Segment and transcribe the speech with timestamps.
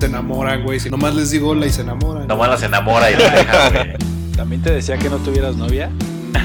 [0.00, 0.80] Se enamoran, güey.
[0.80, 2.26] Si nomás les digo hola y se enamoran.
[2.26, 3.96] Nomás las enamora y la deja, güey.
[4.34, 5.90] ¿También te decía que no tuvieras novia?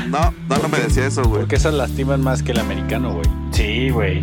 [0.10, 1.40] No, no, no me decía eso, güey.
[1.40, 3.26] Porque esas lastiman más que el americano, güey.
[3.54, 4.22] Sí, güey.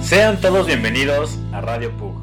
[0.00, 2.20] Sean todos bienvenidos a Radio Pug.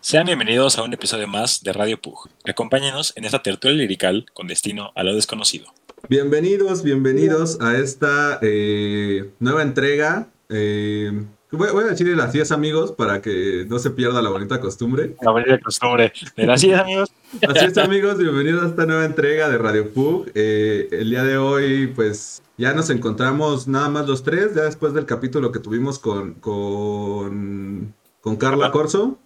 [0.00, 2.28] Sean bienvenidos a un episodio más de Radio Pug.
[2.44, 5.66] Acompáñenos en esta tertulia lirical con destino a lo desconocido.
[6.08, 10.26] Bienvenidos, bienvenidos a esta eh, nueva entrega.
[10.48, 11.12] Eh,
[11.50, 15.16] voy, voy a decirle así es amigos para que no se pierda la bonita costumbre.
[15.22, 16.12] La bonita costumbre.
[16.48, 17.10] Así es, amigos.
[17.48, 20.26] Así es amigos, bienvenidos a esta nueva entrega de Radio Pug.
[20.34, 24.92] Eh, el día de hoy, pues ya nos encontramos nada más los tres, ya después
[24.94, 29.18] del capítulo que tuvimos con, con, con Carla Corso.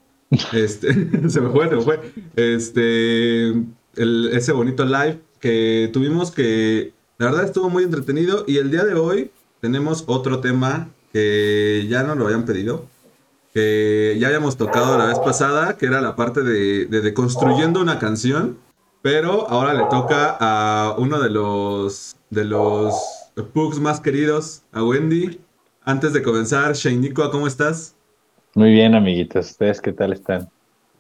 [0.53, 0.93] Este,
[1.29, 2.01] se me fue, se me fue.
[2.37, 3.49] Este,
[3.97, 8.85] el- ese bonito live que tuvimos que la verdad estuvo muy entretenido y el día
[8.85, 12.87] de hoy tenemos otro tema que ya nos lo habían pedido,
[13.53, 17.81] que ya habíamos tocado la vez pasada, que era la parte de, de, de construyendo
[17.81, 18.57] una canción,
[19.03, 22.95] pero ahora le toca a uno de los de los
[23.53, 25.39] pugs más queridos, a Wendy.
[25.85, 27.95] Antes de comenzar, Shainico, ¿cómo estás?
[28.55, 29.51] Muy bien, amiguitos.
[29.51, 30.49] ¿Ustedes qué tal están?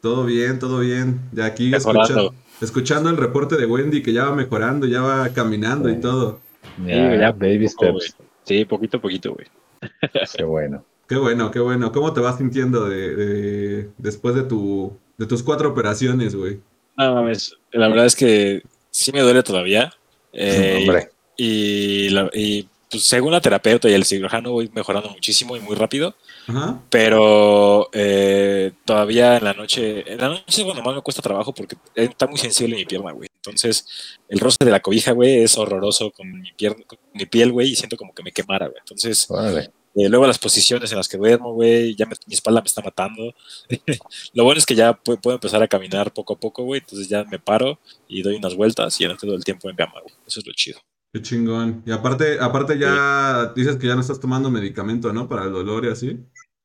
[0.00, 1.20] Todo bien, todo bien.
[1.32, 5.88] Ya aquí escuchando, escuchando el reporte de Wendy que ya va mejorando, ya va caminando
[5.88, 6.40] y todo.
[6.84, 8.16] Ya, ya baby steps.
[8.44, 9.46] Sí, poquito a poquito, güey.
[10.36, 10.84] Qué bueno.
[11.08, 11.92] Qué bueno, qué bueno.
[11.92, 16.60] ¿Cómo te vas sintiendo de, de- después de tu de tus cuatro operaciones, güey?
[16.96, 19.92] No mames, la verdad es que sí me duele todavía.
[20.32, 25.56] Eh, Hombre, y, la- y, pues, según la terapeuta y el cirujano voy mejorando muchísimo
[25.56, 26.14] y muy rápido.
[26.46, 26.80] Ajá.
[26.90, 31.52] Pero eh, todavía en la noche, en la noche es cuando más me cuesta trabajo
[31.52, 33.28] porque está muy sensible mi pierna, güey.
[33.36, 33.86] Entonces,
[34.28, 37.70] el roce de la cobija, güey, es horroroso con mi, pier- con mi piel, güey,
[37.70, 38.78] y siento como que me quemara, güey.
[38.78, 39.70] Entonces, órale.
[39.96, 42.82] eh, luego las posiciones en las que duermo, güey, ya me- mi espalda me está
[42.82, 43.34] matando.
[44.34, 46.80] Lo bueno es que ya pu- puedo empezar a caminar poco a poco, güey.
[46.80, 47.78] Entonces ya me paro
[48.08, 50.14] y doy unas vueltas y ya no todo el tiempo en cama, güey.
[50.26, 50.78] Eso es lo chido.
[51.12, 51.82] Qué chingón.
[51.86, 55.28] Y aparte, aparte ya dices que ya no estás tomando medicamento, ¿no?
[55.28, 56.18] Para el dolor y así.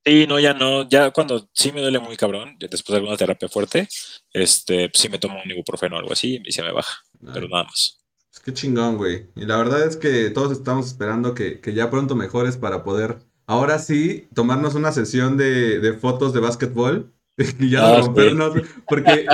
[0.06, 3.50] Sí, no, ya no, ya cuando sí me duele muy cabrón, después de alguna terapia
[3.50, 3.90] fuerte,
[4.32, 6.94] este, pues sí me tomo un ibuprofeno o algo así y se me baja,
[7.34, 8.00] pero nada más.
[8.32, 9.30] pues qué chingón, güey.
[9.36, 13.20] Y la verdad es que todos estamos esperando que, que ya pronto mejores para poder,
[13.48, 17.14] ahora sí, tomarnos una sesión de, de fotos de básquetbol
[17.60, 18.54] y ya Ah, rompernos.
[18.88, 19.26] Porque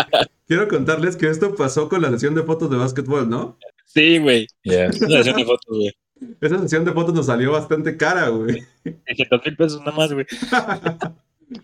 [0.47, 3.57] quiero contarles que esto pasó con la sesión de fotos de básquetbol, ¿no?
[3.93, 4.47] Sí, güey.
[4.63, 5.01] Yes.
[5.01, 5.93] Una sesión de fotos, güey.
[6.41, 8.63] Esa sesión de fotos nos salió bastante cara, güey.
[9.07, 10.25] 600 mil pesos nada más, güey.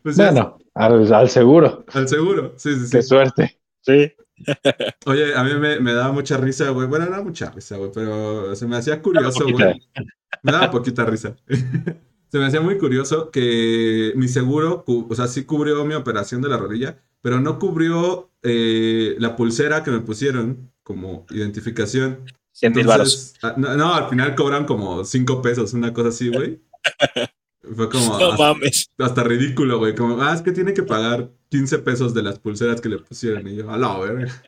[0.04, 1.84] Pues Bueno, al, al seguro.
[1.94, 2.54] al seguro.
[2.58, 3.08] Sí, sí, Qué sí.
[3.08, 3.60] suerte.
[3.82, 4.12] Sí.
[5.08, 6.88] Oye, a mí me, me daba mucha risa, güey.
[6.88, 9.66] Bueno, no mucha risa, güey, pero se me hacía curioso, poquita.
[9.66, 9.88] güey.
[10.44, 11.36] Me daba poquita risa.
[12.32, 16.50] Se me hacía muy curioso que mi seguro, o sea, sí cubrió mi operación de
[16.50, 22.26] la rodilla, pero no cubrió eh, la pulsera que me pusieron como identificación.
[22.54, 22.82] 100 mil.
[22.90, 26.60] Entonces, ah, no, no, al final cobran como 5 pesos, una cosa así, güey.
[27.76, 28.90] Fue como No hasta, mames.
[28.98, 29.94] hasta ridículo, güey.
[29.94, 33.48] Como, ah, es que tiene que pagar 15 pesos de las pulseras que le pusieron.
[33.48, 34.44] Y yo, a la verga.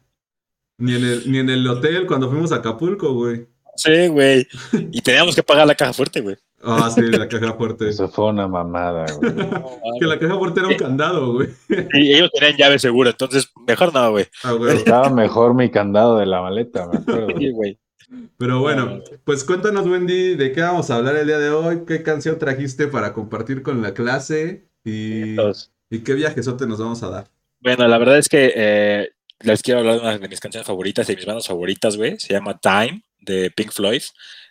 [0.80, 3.47] Ni en el, ni en el hotel cuando fuimos a Acapulco, güey.
[3.75, 4.47] Sí, güey.
[4.91, 6.38] Y teníamos que pagar la caja fuerte, güey.
[6.64, 7.90] Ah, sí, la caja fuerte.
[7.90, 9.32] Eso fue una mamada, güey.
[10.00, 11.50] Que la caja fuerte era un candado, güey.
[11.94, 14.28] Y ellos tenían llave segura, entonces mejor no, güey.
[14.44, 14.78] Ah, güey.
[14.78, 17.28] Estaba mejor mi candado de la maleta, me acuerdo.
[17.38, 17.80] Sí, güey.
[18.38, 22.04] Pero bueno, pues cuéntanos, Wendy, de qué vamos a hablar el día de hoy, qué
[22.04, 25.38] canción trajiste para compartir con la clase y,
[25.90, 27.28] y qué viajesote nos vamos a dar.
[27.62, 29.10] Bueno, la verdad es que eh,
[29.40, 32.19] les quiero hablar de una de mis canciones favoritas, de mis bandas favoritas, güey.
[32.19, 34.02] Se llama Time, de Pink Floyd.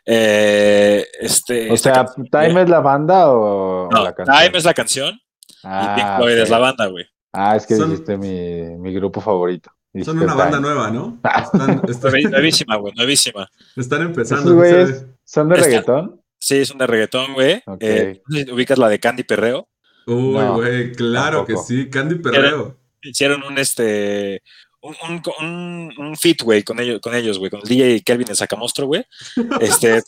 [0.07, 4.37] Eh, este, O sea, canción- ¿Time es la banda o, o No, la canción?
[4.39, 6.43] Time es la canción y Pink Ah, Floyd ok.
[6.43, 7.05] es la banda, güey.
[7.33, 9.71] Ah, es que Son- dijiste mi, mi grupo favorito.
[10.05, 10.69] Son una banda Time.
[10.69, 11.19] nueva, ¿no?
[11.43, 13.49] Están, están- Nuevi- Nuevísima, güey, nuevísima.
[13.77, 14.43] están empezando.
[14.43, 16.21] ¿Esos ¿no güeyes son de Está- reggaetón?
[16.39, 17.63] Sí, son de reggaetón, güey.
[17.81, 19.69] Eh, no sé si ubicas la de Candy Perreo.
[20.07, 21.67] Uy, No, güey, claro tampoco.
[21.69, 21.91] que sí.
[21.91, 22.79] Candy Perreo.
[23.03, 24.43] Hicieron un este
[24.83, 24.97] un,
[25.41, 28.87] un, un, feat, güey, con ellos, con ellos, güey, con el DJ Kelvin el Sacamostro,
[28.87, 29.05] güey.
[29.61, 30.03] Este,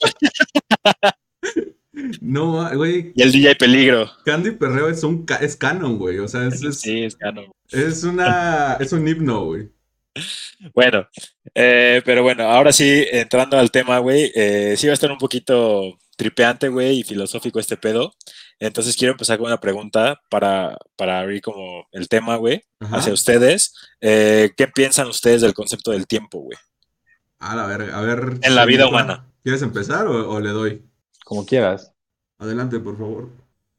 [2.21, 4.11] No, güey, Y el DJ Peligro.
[4.25, 6.19] Candy Perreo es un ca- es canon, güey.
[6.19, 7.47] O sea, es, es, Sí, es canon.
[7.71, 9.69] es una es un himno, güey.
[10.75, 11.07] Bueno,
[11.55, 15.19] eh, pero bueno, ahora sí, entrando al tema, güey, eh, sí va a estar un
[15.19, 18.15] poquito tripeante, güey, y filosófico este pedo.
[18.65, 22.99] Entonces quiero empezar con una pregunta para, para abrir como el tema, güey, Ajá.
[22.99, 23.75] hacia ustedes.
[24.01, 26.57] Eh, ¿Qué piensan ustedes del concepto del tiempo, güey?
[27.41, 28.39] A la verga, a ver.
[28.41, 29.27] En la vida humana.
[29.43, 30.85] ¿Quieres empezar o, o le doy?
[31.25, 31.93] Como quieras.
[32.39, 33.31] Adelante, por favor.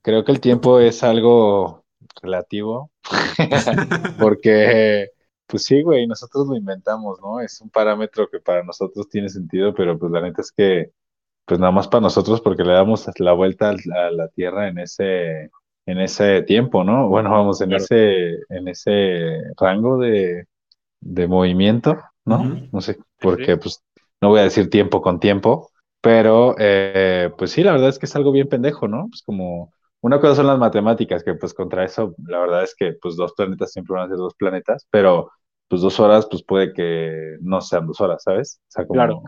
[0.02, 1.86] Creo que el tiempo es algo
[2.22, 2.92] relativo,
[4.20, 5.12] porque,
[5.48, 7.40] pues sí, güey, nosotros lo inventamos, ¿no?
[7.40, 10.92] Es un parámetro que para nosotros tiene sentido, pero pues la neta es que,
[11.46, 15.52] pues nada más para nosotros, porque le damos la vuelta a la Tierra en ese,
[15.86, 17.10] en ese tiempo, ¿no?
[17.10, 17.84] Bueno, vamos, en Claro.
[17.86, 20.46] ese, en ese rango de,
[21.02, 22.62] de movimiento, ¿no?
[22.72, 23.84] No sé, porque pues
[24.22, 25.70] no voy a decir tiempo con tiempo,
[26.02, 29.08] pero eh, pues sí, la verdad es que es algo bien pendejo, ¿no?
[29.10, 32.94] Pues como una cosa son las matemáticas, que pues contra eso la verdad es que
[33.02, 35.32] pues dos planetas siempre van a ser dos planetas, pero
[35.68, 38.60] pues dos horas pues puede que no sean dos horas, ¿sabes?
[38.68, 39.00] O sea, como...
[39.00, 39.24] Claro.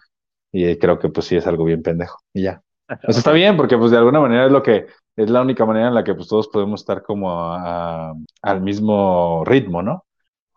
[0.57, 2.17] Y creo que pues sí es algo bien pendejo.
[2.33, 2.61] Y ya.
[3.07, 4.85] O sea, está bien porque pues de alguna manera es lo que
[5.15, 8.13] es la única manera en la que pues todos podemos estar como a-
[8.43, 10.05] al mismo ritmo, ¿no?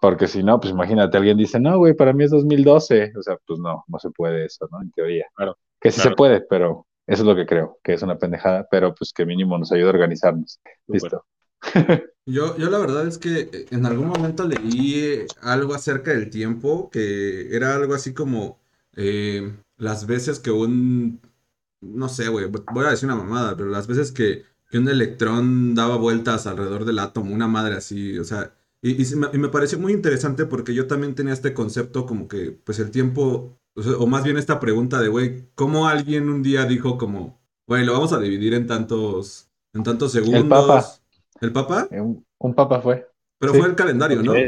[0.01, 3.13] Porque si no, pues imagínate, alguien dice, no, güey, para mí es 2012.
[3.19, 4.81] O sea, pues no, no se puede eso, ¿no?
[4.83, 5.27] En teoría.
[5.35, 5.57] Claro.
[5.81, 6.11] Que sí Claro.
[6.11, 9.25] se puede, pero eso es lo que creo, que es una pendejada, pero pues que
[9.27, 10.61] mínimo nos ayuda a organizarnos.
[10.87, 11.25] Listo.
[12.27, 16.91] Yo, yo la verdad es que eh, en algún momento leí algo acerca del tiempo,
[16.91, 18.59] que era algo así como
[18.97, 21.21] eh, las veces que un,
[21.81, 25.75] no sé, güey, voy a decir una mamada, pero las veces que, que un electrón
[25.75, 29.49] daba vueltas alrededor del átomo, una madre así, o sea, y, y me, y me
[29.49, 33.83] pareció muy interesante porque yo también tenía este concepto como que, pues el tiempo, o,
[33.83, 37.85] sea, o más bien esta pregunta de, güey, ¿cómo alguien un día dijo como, güey,
[37.85, 40.45] lo vamos a dividir en tantos, en tantos segundos?
[40.45, 40.85] Papa.
[41.41, 41.89] ¿El Papa?
[41.93, 43.09] Un, un papa fue.
[43.39, 43.59] Pero Sí.
[43.61, 44.33] fue el calendario, ¿no?
[44.33, 44.39] Ok.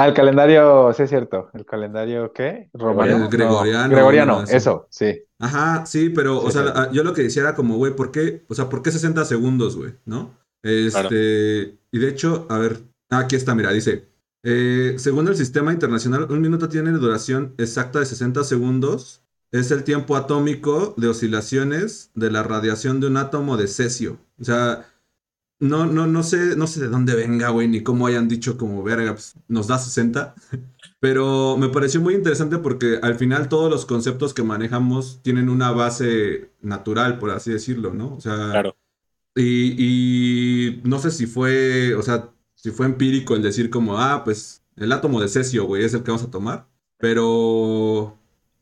[0.00, 1.50] Ah, el calendario, sí es cierto.
[1.54, 2.70] ¿El calendario qué?
[2.72, 3.16] ¿Romano?
[3.16, 4.56] El No, gregoriano, gregoriano, no, sí.
[4.56, 5.22] eso, sí.
[5.40, 6.90] Ajá, sí, pero, o sea, sí.
[6.92, 8.44] yo lo que decía era como, güey, ¿por qué?
[8.48, 9.94] O sea, ¿por qué 60 segundos, güey?
[10.04, 10.38] ¿No?
[10.62, 12.78] Este, y de hecho, a ver,
[13.10, 14.08] ah, aquí está, mira, dice,
[14.44, 19.24] eh, según el sistema internacional, un minuto tiene duración exacta de 60 segundos.
[19.50, 24.18] Es el tiempo atómico de oscilaciones de la radiación de un átomo de cesio.
[24.38, 24.86] O sea,
[25.60, 28.82] no, no, no sé, no sé de dónde venga, güey, ni cómo hayan dicho como,
[28.82, 30.34] verga, pues, nos da 60.
[31.00, 35.70] Pero me pareció muy interesante porque al final todos los conceptos que manejamos tienen una
[35.72, 38.14] base natural, por así decirlo, ¿no?
[38.16, 38.76] O sea, Claro.
[39.36, 44.24] y, y no sé si fue, o sea, si fue empírico el decir como, ah,
[44.24, 46.68] pues el átomo de cesio, güey, es el que vamos a tomar.
[46.98, 48.17] Pero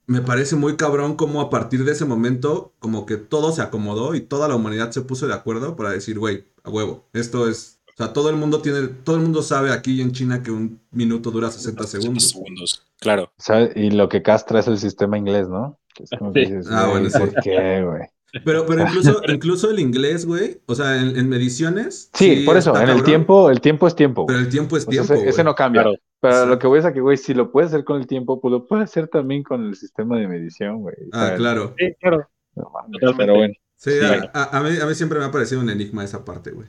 [0.06, 4.14] me parece muy cabrón como a partir de ese momento, como que todo se acomodó
[4.14, 7.80] y toda la humanidad se puso de acuerdo para decir, güey, a huevo, esto es,
[7.88, 10.80] o sea, todo el mundo tiene, todo el mundo sabe aquí en China que un
[10.90, 12.30] minuto dura 60 segundos.
[12.30, 12.82] segundos.
[13.00, 13.32] Claro.
[13.38, 13.72] ¿Sabe?
[13.74, 15.78] Y lo que castra es el sistema inglés, ¿no?
[15.94, 16.52] Que es como que Sí.
[16.54, 17.18] dices, Ah, bueno, sí.
[17.18, 18.02] ¿por qué, güey?
[18.44, 22.10] Pero, pero incluso, incluso el inglés, güey, o sea, en, en mediciones.
[22.12, 24.26] Sí, por eso, en el tiempo, el tiempo es tiempo.
[24.26, 25.28] Pero el tiempo es O sea, tiempo.
[25.28, 25.82] ese, no cambia.
[25.82, 25.96] Claro.
[26.30, 26.48] Pero Sí.
[26.48, 28.52] lo que voy es a que, güey, si lo puedes hacer con el tiempo, pues
[28.52, 30.96] lo puedes hacer también con el sistema de medición, güey.
[31.12, 31.74] Ah, sea, claro.
[31.78, 32.28] Sí, claro.
[32.54, 33.54] no mames, pero bueno.
[33.76, 34.04] Sí, Sí.
[34.06, 36.68] a, a- a mí, a mí siempre me ha parecido un enigma esa parte, güey.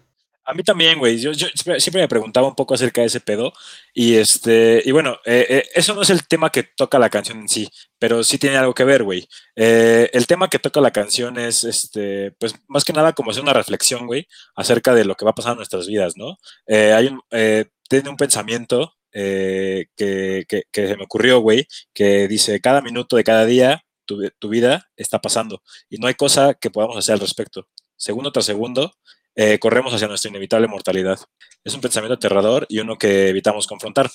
[0.49, 1.17] A mí también, güey.
[1.17, 3.51] Yo, yo siempre, siempre me preguntaba un poco acerca de ese pedo.
[3.93, 7.39] Y este, y bueno, eh, eh, eso no es el tema que toca la canción
[7.39, 9.27] en sí, pero sí tiene algo que ver, güey.
[9.57, 13.43] Eh, el tema que toca la canción es, este, pues más que nada como hacer
[13.43, 16.37] una reflexión, güey, acerca de lo que va a pasar en nuestras vidas, ¿no?
[16.65, 21.67] Eh, hay un, eh, tiene un pensamiento eh, que, que, que se me ocurrió, güey,
[21.93, 26.13] que dice, cada minuto de cada día tu, tu vida está pasando y no hay
[26.13, 27.67] cosa que podamos hacer al respecto.
[27.95, 28.93] Segundo tras segundo,
[29.35, 31.19] eh, corremos hacia nuestra inevitable mortalidad.
[31.63, 34.09] Es un pensamiento aterrador y uno que evitamos confrontar.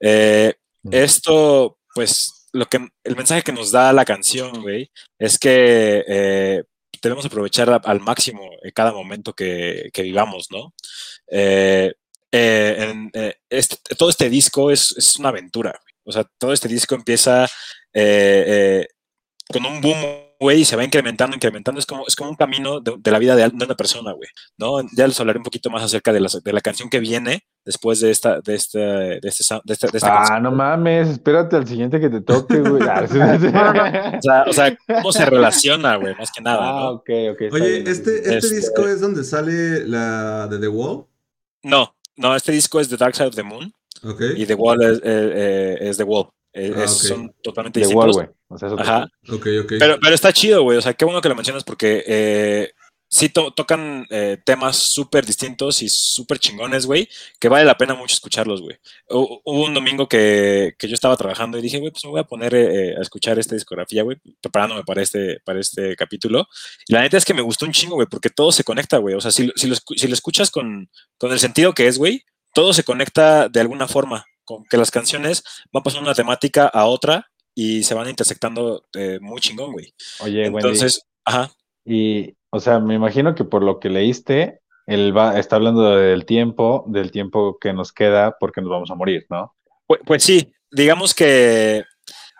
[0.00, 0.94] Eh, Mm.
[0.94, 6.62] esto, pues, lo que el mensaje que nos da la canción, güey, es que
[7.02, 10.74] debemos aprovechar al máximo cada momento que, que vivamos, ¿no?
[11.30, 11.94] Eh,
[12.36, 15.78] eh, en, eh, este- todo este disco es, es una aventura.
[16.04, 17.44] O sea, todo este disco empieza
[17.92, 18.44] eh,
[18.84, 18.86] eh,
[19.52, 19.96] con un boom,
[20.38, 21.78] güey, y se va incrementando, incrementando.
[21.80, 24.28] Es como, es como un camino de, de la vida de, de una persona, güey.
[24.58, 24.82] ¿no?
[24.96, 27.98] Ya les hablaré un poquito más acerca de la, de la canción que viene después
[28.00, 30.42] de esta, de este, de este, de esta, de esta Ah, canción.
[30.44, 32.82] no mames, espérate al siguiente que te toque, güey.
[32.88, 33.04] Ah.
[34.18, 36.90] O sea, o sea, cómo se relaciona, güey, más que nada, Ah, ¿no?
[36.90, 37.42] ok, ok.
[37.52, 41.06] Oye, este, este Este- disco es donde sale la de The Wall.
[41.64, 44.20] No, no, este disco es The Dark Side of the Moon Ok.
[44.36, 46.26] y The Wall es, eh, eh, es The Wall.
[46.52, 46.88] Eh, Ah.
[46.88, 48.16] Son totalmente De Wall, distintos.
[48.16, 48.28] güey.
[48.48, 49.08] O sea, Ajá.
[49.28, 49.72] Ok, ok.
[49.78, 50.78] Pero, pero está chido, güey.
[50.78, 52.72] O sea, qué bueno que lo mencionas porque eh,
[53.08, 57.08] sí to- tocan eh, temas súper distintos y súper chingones, güey,
[57.38, 58.76] que vale la pena mucho escucharlos, güey.
[59.08, 62.20] Hu- Hubo un domingo que, que yo estaba trabajando y dije, güey, pues me voy
[62.20, 66.46] a poner eh, a escuchar esta discografía, güey, preparándome para este, para este capítulo.
[66.88, 69.14] Y la neta es que me gustó un chingo, güey, porque todo se conecta, güey.
[69.14, 71.98] O sea, si, lo- si, lo, si lo escuchas con, con el sentido que es,
[71.98, 72.22] güey,
[72.54, 76.66] todo se conecta de alguna forma, con que las canciones van pasando de una temática
[76.66, 79.92] a otra y se van intersectando eh, muy chingón, güey.
[80.20, 81.50] Oye, Wendy, Entonces, ajá.
[81.84, 86.24] y, o sea, me imagino que por lo que leíste, él va, está hablando del
[86.24, 89.54] tiempo, del tiempo que nos queda porque nos vamos a morir, ¿no?
[89.86, 91.84] Pues, pues sí, digamos que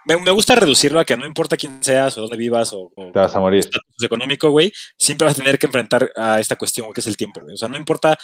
[0.07, 3.13] me, me gusta reducirlo a que no importa quién seas o dónde vivas o, o
[3.13, 3.59] Te vas a morir.
[3.61, 7.17] estatus económico, güey, siempre vas a tener que enfrentar a esta cuestión, que es el
[7.17, 7.55] tiempo, güey.
[7.55, 8.17] O sea, no importa,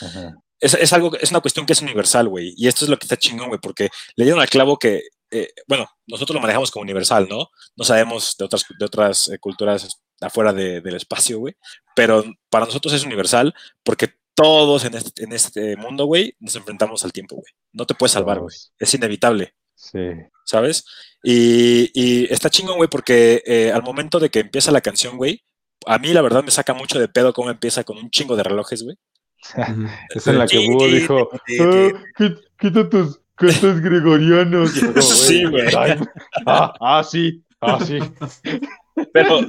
[0.61, 2.55] es, es algo, es una cuestión que es universal, güey.
[2.57, 5.49] Y esto es lo que está chingón, güey, porque le dieron al clavo que, eh,
[5.67, 7.49] bueno, nosotros lo manejamos como universal, ¿no?
[7.75, 11.55] No sabemos de otras, de otras eh, culturas afuera de- del espacio, güey.
[11.95, 17.05] Pero para nosotros es universal porque todos en este, en este mundo, güey, nos enfrentamos
[17.05, 17.53] al tiempo, güey.
[17.73, 18.55] No te puedes salvar, güey.
[18.79, 19.55] Es inevitable.
[19.75, 19.99] Sí.
[20.45, 20.85] ¿sabes?
[21.23, 25.45] Y, y está chingón, güey, porque eh, al momento de que empieza la canción, güey,
[25.87, 28.43] a mí la verdad me saca mucho de pedo cómo empieza con un chingo de
[28.45, 28.97] relojes, güey.
[30.15, 31.93] Es en la que Búho dijo, "Ah,
[32.61, 34.73] quita tus cantos gregorianos.
[34.81, 35.67] Como, Sí, güey.
[36.47, 37.99] Ah, ah, sí, ah, sí.
[39.13, 39.41] Pero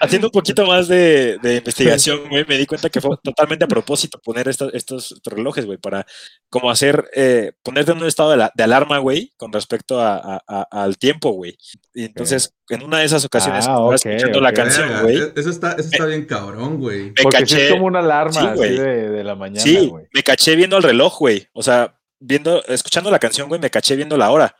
[0.00, 3.68] haciendo un poquito más de, de investigación, güey, me di cuenta que fue totalmente a
[3.68, 6.06] propósito poner estos, estos relojes, güey, para
[6.48, 10.16] como hacer, eh, ponerte en un estado de, la- de alarma, güey, con respecto a-
[10.16, 11.56] a- a- al tiempo, güey.
[11.94, 14.54] Y entonces, en una de esas ocasiones, Ah, estaba ok, escuchando la ok.
[14.56, 17.04] canción, güey, Eso está, eso está bien cabrón, güey.
[17.10, 17.66] me Porque sí caché.
[17.66, 20.06] es como una alarma Sí, así de, de la mañana, Sí, güey.
[20.12, 21.46] me caché viendo el reloj, güey.
[21.52, 24.54] O sea, viendo, escuchando la canción, güey, me caché viendo la hora.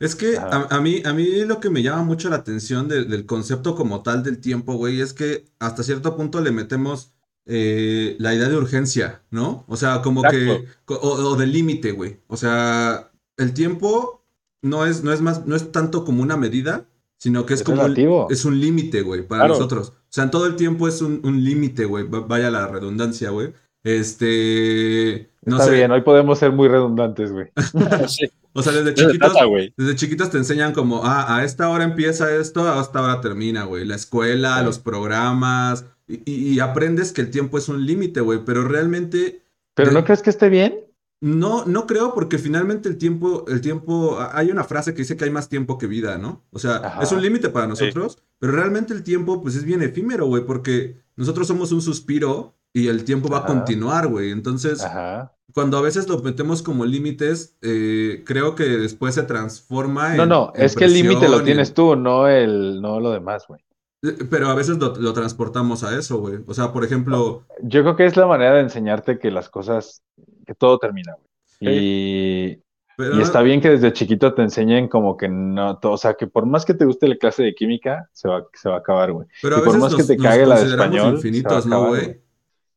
[0.00, 3.26] Es que a, mí, a mí lo que me llama mucho la atención de- del
[3.26, 7.12] concepto como tal del tiempo, güey, es que hasta cierto punto le metemos
[7.46, 9.64] eh, la idea de urgencia, ¿no?
[9.68, 10.64] O sea, como Exacto.
[10.86, 12.18] que, o, o de límite, güey.
[12.26, 14.24] O sea, el tiempo
[14.62, 16.88] no es, no es más, no es tanto como una medida,
[17.18, 19.54] sino que es, Es como un, es un límite, güey, para Claro.
[19.54, 19.90] nosotros.
[19.90, 22.04] O sea, en todo el tiempo es un, un límite, güey.
[22.08, 23.52] va- Vaya la redundancia, güey.
[23.86, 25.76] Este, no Está sé.
[25.76, 27.46] bien, hoy podemos ser muy redundantes, güey.
[28.08, 31.84] Sí, O sea, desde chiquitos, trata, desde chiquitos te enseñan como, ah, a esta hora
[31.84, 33.84] empieza esto, a esta hora termina, güey.
[33.84, 34.64] La escuela, Sí.
[34.64, 39.42] los programas, y, y- y aprendes que el tiempo es un límite, güey, pero realmente
[39.74, 40.80] ¿Pero de- no crees que esté bien?
[41.20, 45.16] No, no creo porque finalmente el tiempo, el tiempo, a- hay una frase que dice
[45.16, 46.44] que hay más tiempo que vida, ¿no?
[46.50, 47.02] O sea, Ajá.
[47.02, 50.98] es un límite para nosotros, pero realmente el tiempo pues es bien efímero, güey, porque
[51.16, 54.30] nosotros somos un suspiro y el tiempo va a continuar, güey.
[54.30, 55.32] Entonces, Ajá.
[55.54, 60.16] cuando a veces lo metemos como límites, eh, creo que después se transforma en...
[60.18, 63.12] No, no, en es que el límite lo en- tienes tú, no el, no lo
[63.12, 63.62] demás, güey.
[64.02, 66.40] Eh, Pero a veces lo, lo transportamos a eso, güey.
[66.46, 70.02] O sea, por ejemplo, Yo creo que es la manera de enseñarte que las cosas,
[70.46, 71.26] que todo termina, güey.
[71.60, 72.62] Y,
[72.96, 76.14] pero y está bien que desde chiquito te enseñen como que no, to- o sea,
[76.14, 78.78] que por más que te guste la clase de química, se va, se va a
[78.78, 79.26] acabar, güey.
[79.42, 81.78] pero y a por más que te cague la de español, infinitos, se va a
[81.80, 82.20] ¿no, acabar, güey?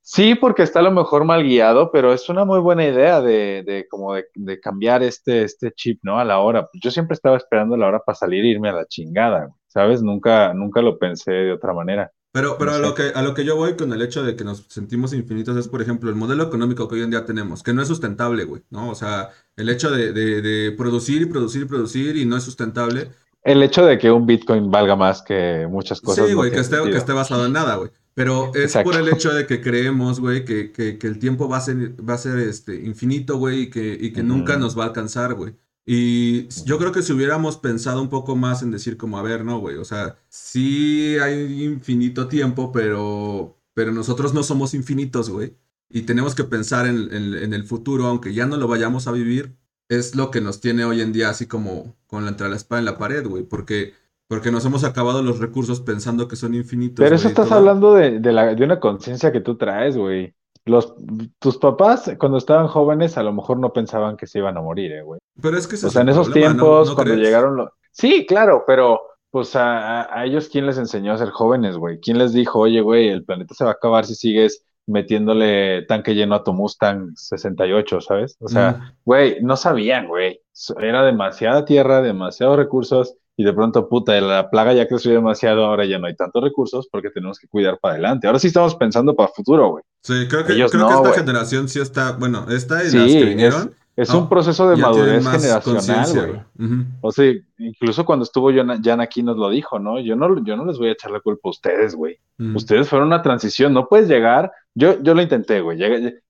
[0.01, 3.63] Sí, porque está a lo mejor mal guiado, pero es una muy buena idea de,
[3.63, 6.17] de como de, de cambiar este, este chip, ¿no?
[6.17, 6.67] A la hora.
[6.73, 10.01] Yo siempre estaba esperando la hora para salir e irme a la chingada, ¿sabes?
[10.01, 12.11] Nunca, nunca lo pensé de otra manera.
[12.31, 14.35] Pero, pero No a lo que, a lo que yo voy con el hecho de
[14.35, 17.63] que nos sentimos infinitos es, por ejemplo, el modelo económico que hoy en día tenemos,
[17.63, 18.89] que no es sustentable, güey, ¿no?
[18.91, 22.43] O sea, el hecho de, de- de producir y producir y producir y no es
[22.43, 23.09] sustentable.
[23.41, 26.25] El hecho de que un Bitcoin valga más que muchas cosas.
[26.27, 27.89] Sí, no güey, que tiene esté, que esté basado en nada, güey.
[28.13, 28.91] Pero es Exacto.
[28.91, 31.95] por el hecho de que creemos, güey, que, que- que el tiempo va a ser,
[32.07, 35.33] va a ser este, infinito, güey, y que, y que nunca nos va a alcanzar,
[35.35, 35.55] güey.
[35.91, 39.43] Y yo creo que si hubiéramos pensado un poco más en decir como, a ver,
[39.43, 45.55] no, güey, o sea, sí hay infinito tiempo, pero, pero nosotros no somos infinitos, güey.
[45.89, 49.11] Y tenemos que pensar en, en- en el futuro, aunque ya no lo vayamos a
[49.11, 49.55] vivir,
[49.87, 52.79] es lo que nos tiene hoy en día así como con la, entre la espada
[52.79, 53.93] en la pared, güey, porque,
[54.27, 57.03] porque nos hemos acabado los recursos pensando que son infinitos.
[57.03, 57.57] Pero eso estás todo.
[57.59, 60.35] hablando de, de, la, de una conciencia que tú traes, güey.
[60.65, 60.93] Los,
[61.39, 64.91] tus papás, cuando estaban jóvenes, a lo mejor no pensaban que se iban a morir,
[64.91, 65.18] eh, güey.
[65.41, 66.53] Pero es que ese O es sea, en esos problema, ¿no?
[66.55, 67.27] tiempos, ¿No cuando crees?
[67.27, 67.69] llegaron los...
[67.91, 71.99] Sí, claro, pero pues a, a- ellos, ¿quién les enseñó a ser jóvenes, güey?
[71.99, 76.15] ¿Quién les dijo, oye, güey, el planeta se va a acabar si sigues metiéndole tanque
[76.15, 78.37] lleno a tu Mustang 68, ¿sabes?
[78.39, 78.97] O sea, Mm.
[79.05, 80.41] güey, no sabían, güey.
[80.79, 85.85] Era demasiada tierra, demasiados recursos, y de pronto, puta, la plaga ya creció demasiado, ahora
[85.85, 88.27] ya no hay tantos recursos porque tenemos que cuidar para adelante.
[88.27, 89.83] Ahora sí estamos pensando para el futuro, güey.
[90.03, 91.19] Sí, creo que, Ellos creo no, que esta güey.
[91.19, 93.61] generación sí está, bueno, esta y Sí, las que vinieron.
[93.69, 93.75] Es
[94.07, 96.85] No, un proceso de madurez generacional, güey.
[97.01, 99.99] O sea, incluso cuando estuvo Jan, Jan aquí nos lo dijo, ¿no?
[99.99, 102.17] Yo no, yo no les voy a echar la culpa a ustedes, güey.
[102.55, 105.77] Ustedes fueron una transición, no puedes llegar, yo, yo lo intenté, güey.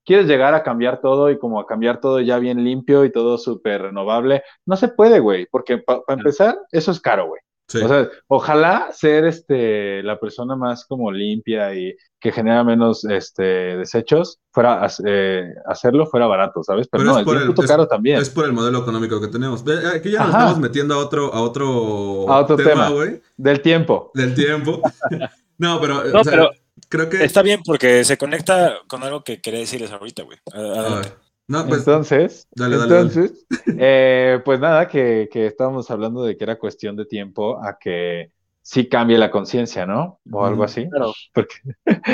[0.04, 3.38] Quieres llegar a cambiar todo y como a cambiar todo ya bien limpio y todo
[3.38, 4.42] súper renovable.
[4.66, 7.42] No se puede, güey, porque para empezar, eso es caro, güey.
[7.70, 7.78] Sí.
[7.84, 13.44] O sea, ojalá ser este la persona más como limpia y que genera menos este
[13.78, 16.88] desechos, fuera eh, hacerlo fuera barato, ¿sabes?
[16.92, 18.20] Pero, Pero no, es por el- puto es- caro también.
[18.20, 19.64] Es por el modelo económico que tenemos.
[19.96, 20.40] Aquí ya nos Ajá.
[20.40, 22.90] estamos metiendo a otro, a otro, A otro tema.
[22.90, 24.12] güey, Del tiempo.
[24.16, 24.82] del tiempo.
[25.60, 26.50] no, pero, No, o sea, pero
[26.90, 27.24] creo que...
[27.24, 30.40] está bien porque se conecta con algo que quería decirles ahorita, güey.
[30.54, 31.14] A ver.
[31.50, 33.02] No, pues, entonces, dale, dale, dale.
[33.08, 33.46] entonces
[33.78, 38.32] eh, pues nada, que, que estábamos hablando de que era cuestión de tiempo a que
[38.62, 40.20] sí cambie la conciencia, ¿no?
[40.32, 40.88] O algo así.
[40.90, 41.12] Claro.
[41.34, 41.56] Porque,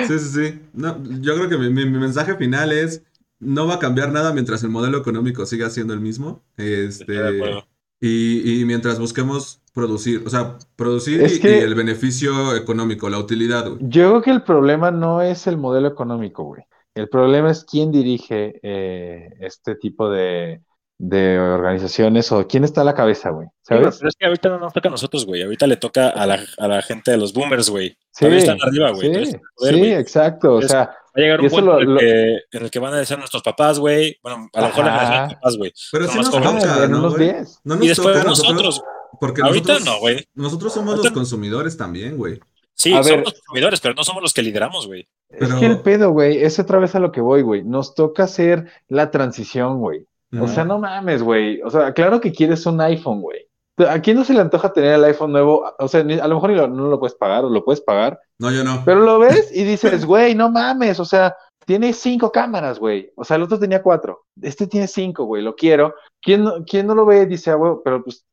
[0.08, 0.60] Sí, sí, sí.
[0.74, 3.04] No, yo creo que mi, mi- mi mensaje final es,
[3.40, 6.42] no va a cambiar nada mientras el modelo económico siga siendo el mismo.
[6.58, 7.68] Este, acuerdo.
[8.00, 13.20] y, y mientras busquemos producir, o sea, producir y, que- y el beneficio económico, la
[13.20, 13.80] utilidad, güey.
[13.82, 16.64] yo creo que el problema no es el modelo económico, güey.
[16.96, 20.62] El problema es quién dirige eh, este tipo de,
[20.98, 23.48] de organizaciones o quién está a la cabeza, güey.
[23.64, 23.98] Sí, ¿Sabes?
[23.98, 25.44] pero es que ahorita no nos toca a nosotros, güey.
[25.44, 27.90] Ahorita le toca a la, a la gente de los boomers, güey.
[28.12, 29.26] Sí, Todavía están arriba, güey.
[29.26, 29.94] Sí, poder, sí, güey.
[29.94, 30.54] exacto.
[30.56, 32.80] O sea, Va a llegar un punto lo- en, el lo- que, en el que
[32.80, 34.18] van a ser nuestros papás, güey.
[34.24, 35.00] Bueno, a lo mejor Ajá.
[35.00, 35.74] generación de papás, güey.
[35.92, 37.32] Pero sí nos toca, ¿no, unos güey?
[37.34, 37.60] 10.
[37.66, 38.82] No nos Y después toca a nosotros.
[39.20, 40.26] Porque Ahorita nosotros, no, güey.
[40.34, 42.40] Nosotros somos Ahorita- los consumidores también, güey.
[42.76, 43.20] Sí, A somos ver.
[43.24, 45.08] los consumidores, pero no somos los que lideramos, güey.
[45.30, 47.64] Es Pero- que el pedo, güey, es otra vez a lo que voy, güey.
[47.64, 50.06] Nos toca hacer la transición, güey.
[50.42, 51.62] O sea, no mames, güey.
[51.62, 53.48] O sea, claro que quieres un iPhone, güey.
[53.90, 55.64] ¿A quién no se le antoja tener el iPhone nuevo?
[55.80, 57.80] O sea, ni- a lo mejor ni lo- no lo puedes pagar o lo puedes
[57.82, 58.82] pagar, No, yo no.
[58.86, 61.00] pero lo ves y dices, güey, no mames.
[61.00, 63.12] O sea, tiene cinco cámaras, güey.
[63.16, 64.26] O sea, el otro tenía cuatro.
[64.42, 65.42] Este tiene cinco, güey.
[65.42, 65.96] Lo quiero.
[66.22, 68.26] ¿Quién no, quién no lo ve y dice, ah, güey, pero pues,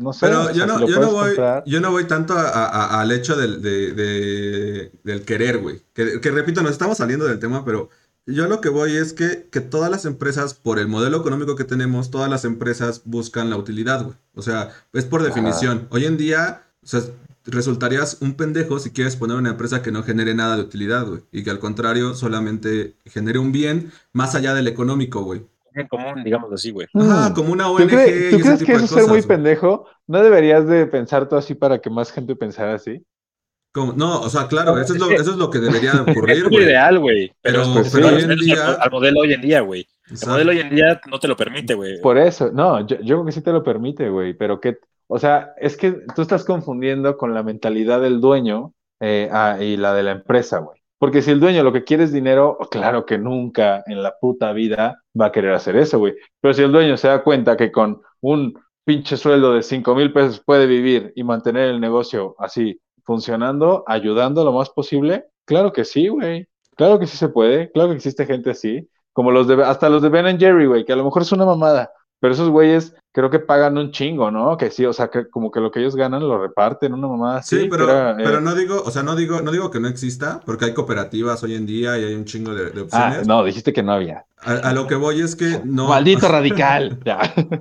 [0.00, 0.26] no sé.
[0.26, 1.62] Pero o sea, yo no, si yo no voy, comprar.
[1.66, 5.82] yo no voy tanto a- a- a- al hecho del, de- de- del querer, güey.
[5.92, 7.88] Que, que repito, nos estamos saliendo del tema, pero
[8.26, 11.64] yo lo que voy es que, que todas las empresas, por el modelo económico que
[11.64, 14.16] tenemos, todas las empresas buscan la utilidad, güey.
[14.34, 15.86] O sea, es por definición.
[15.90, 17.00] Hoy en día, o sea,
[17.46, 21.22] resultarías un pendejo si quieres poner una empresa que no genere nada de utilidad, güey.
[21.32, 25.42] Y que al contrario, solamente genere un bien más allá del económico, güey.
[25.74, 26.86] En común, digamos así, güey.
[26.94, 27.34] Ajá, Mm.
[27.34, 29.22] como una ¿Tú, ONG cre- y tú ese crees tipo que eso es ser muy
[29.22, 29.86] pendejo?
[30.06, 33.04] ¿No deberías de pensar tú así para que más gente pensara así?
[33.72, 36.48] Como- no, o sea, claro, eso es lo, eso es lo que debería Es ocurrir,
[36.48, 36.64] güey.
[36.64, 37.32] ideal, güey.
[37.40, 39.60] Pero, Pero- pues, pero sí, hoy en menos día- al, al modelo hoy en día,
[39.60, 39.86] güey.
[40.10, 42.00] El modelo hoy en día no te lo permite, güey.
[42.00, 45.18] Por eso, no, yo, yo creo que sí te lo permite, güey, pero que, o
[45.20, 49.94] sea, es que tú estás confundiendo con la mentalidad del dueño eh, ah, y la
[49.94, 50.79] de la empresa, güey.
[51.00, 54.52] Porque si el dueño lo que quiere es dinero, claro que nunca en la puta
[54.52, 56.14] vida va a querer hacer eso, güey.
[56.42, 58.52] Pero si el dueño se da cuenta que con un
[58.84, 64.44] pinche sueldo de cinco mil pesos puede vivir y mantener el negocio así funcionando, ayudando
[64.44, 66.46] lo más posible, claro que sí, güey.
[66.76, 68.86] Claro que sí se puede, claro que existe gente así.
[69.14, 71.46] Como los de, hasta los de Ben Jerry, güey, que a lo mejor es una
[71.46, 74.56] mamada, pero esos güeyes creo que pagan un chingo, ¿no?
[74.56, 77.38] Que sí, o sea, que como que lo que ellos ganan lo reparten, una mamada
[77.38, 77.58] así.
[77.60, 80.40] Sí, pero, eh, pero no digo, o sea, no digo, no digo que no exista,
[80.46, 83.26] porque hay cooperativas hoy en día y hay un chingo de, de Ah, opciones.
[83.26, 84.24] no, dijiste que no había.
[84.42, 85.88] A, a lo que voy es que no.
[85.88, 86.98] Maldito radical.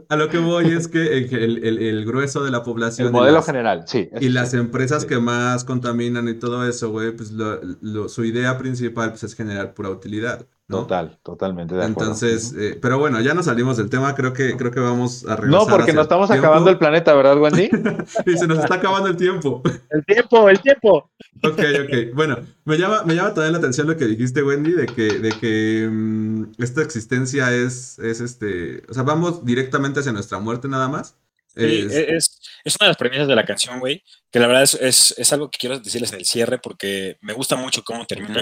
[0.07, 3.07] A lo que voy es que el, el- grueso de la población.
[3.07, 4.09] El modelo las- general, sí.
[4.21, 5.07] Y las empresas Sí.
[5.09, 9.35] que más contaminan y todo eso, güey, pues lo- lo- su idea principal pues, es
[9.35, 10.77] generar pura utilidad, ¿no?
[10.83, 12.01] Total, totalmente de acuerdo.
[12.01, 15.35] Entonces, eh, pero bueno, ya nos salimos del tema, creo que, creo que vamos a
[15.41, 16.45] regresar No, porque nos estamos tiempo.
[16.47, 17.69] acabando el planeta, ¿verdad, Wendy?
[18.25, 19.61] Y se nos está acabando el tiempo.
[19.89, 21.11] El tiempo, el tiempo.
[21.43, 22.13] Ok, ok.
[22.13, 25.29] Bueno, me llama, me llama también la atención lo que dijiste, Wendy, de que, de
[25.31, 30.87] que mm, esta existencia es, es este, o sea, vamos directamente hacia nuestra muerte nada
[30.87, 31.15] más.
[31.55, 34.03] Sí, Es- es, es una de las premisas de la canción, güey.
[34.31, 37.33] Que la verdad es, es, es algo que quiero decirles en el cierre porque me
[37.33, 38.41] gusta mucho cómo termina.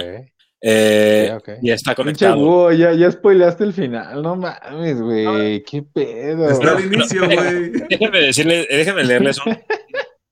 [0.62, 1.38] Eh.
[1.62, 2.36] Y está Pinche conectado.
[2.38, 6.50] búho, ya, ya spoileaste el final, no mames, güey, qué pedo.
[6.50, 7.72] está al inicio, güey.
[7.90, 9.58] Déjenme decirles, déjenme leerles un-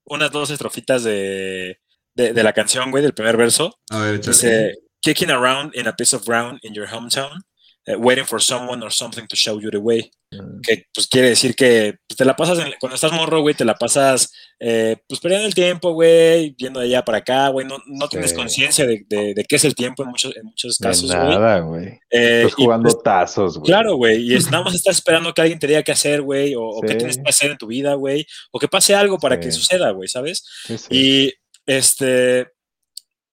[0.06, 1.78] unas dos estrofitas de,
[2.16, 3.76] de, de la canción, güey, del primer verso.
[3.92, 4.20] A ver.
[4.22, 7.42] Dice, kicking around in a piece of ground in your hometown,
[7.86, 10.10] eh, waiting for someone or something to show you the way.
[10.32, 10.62] Mm.
[10.62, 13.64] Que pues quiere decir que pues, te la pasas, en- cuando estás morro, güey, te
[13.66, 17.78] la pasas eh, pues perdiendo el tiempo, güey, yendo de allá para acá, güey, no,
[17.88, 18.36] no tienes Sí.
[18.36, 21.28] conciencia de, de, de qué es el tiempo en muchos, en muchos casos, güey.
[21.30, 21.88] nada, güey.
[22.10, 23.68] Eh, Estás y, jugando pues, tazos, güey.
[23.68, 26.56] Claro, güey, y es, nada más estás esperando que alguien te diga qué hacer, güey,
[26.56, 26.98] o, o qué Sí.
[26.98, 29.60] tienes que hacer en tu vida, güey, o que pase algo para que Sí.
[29.60, 30.44] suceda, güey, ¿sabes?
[30.66, 30.88] Sí, sí.
[30.90, 31.34] Y
[31.68, 32.48] este,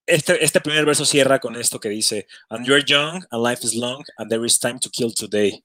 [0.06, 3.74] este, este primer verso cierra con esto que dice, And you're young, and life is
[3.74, 5.64] long, and there is time to kill today.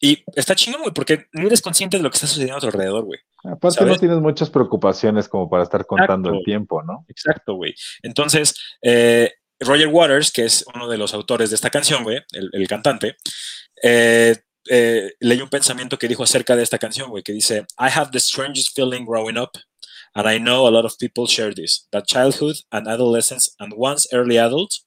[0.00, 2.66] Y está chingón, güey, porque no eres consciente de lo que está sucediendo a tu
[2.66, 3.20] alrededor, güey.
[3.44, 3.94] Aparte ¿Sabes?
[3.94, 6.38] no tienes muchas preocupaciones como para estar contando Exacto.
[6.38, 7.04] el tiempo, ¿no?
[7.08, 7.74] Exacto, güey.
[8.02, 12.50] Entonces, eh, Roger Waters, que es uno de los autores de esta canción, güey, el,
[12.52, 13.16] el cantante,
[13.82, 14.36] eh,
[14.68, 18.10] eh, leí un pensamiento que dijo acerca de esta canción, güey, que dice, I have
[18.12, 19.50] the strangest feeling growing up,
[20.14, 24.06] and I know a lot of people share this, that childhood and adolescence and once
[24.12, 24.78] early adult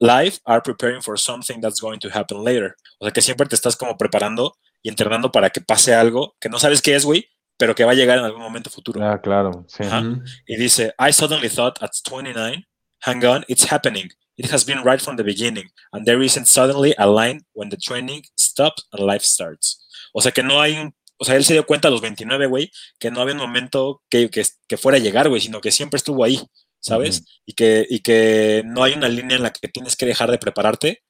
[0.00, 2.76] life are preparing for something that's going to happen later.
[3.00, 6.48] O sea, que siempre te estás como preparando y entrenando para que pase algo que
[6.48, 9.02] no sabes qué es, güey, pero que va a llegar en algún momento futuro.
[9.02, 9.84] Ah, claro, sí.
[9.84, 10.00] Ajá.
[10.00, 10.22] Ujú.
[10.46, 12.64] Y dice, I suddenly thought at 29,
[13.00, 14.10] hang on, it's happening.
[14.36, 17.78] It has been right from the beginning, and there isn't suddenly a line when the
[17.78, 19.82] training stops and life starts.
[20.12, 22.46] O sea que no hay un, o sea, él se dio cuenta a los 29,
[22.46, 25.72] güey, que no había un momento que, que, que fuera a llegar, güey, sino que
[25.72, 26.40] siempre estuvo ahí,
[26.80, 27.24] ¿sabes?
[27.44, 30.38] y, que, y que no hay una línea en la que tienes que dejar de
[30.38, 31.02] prepararte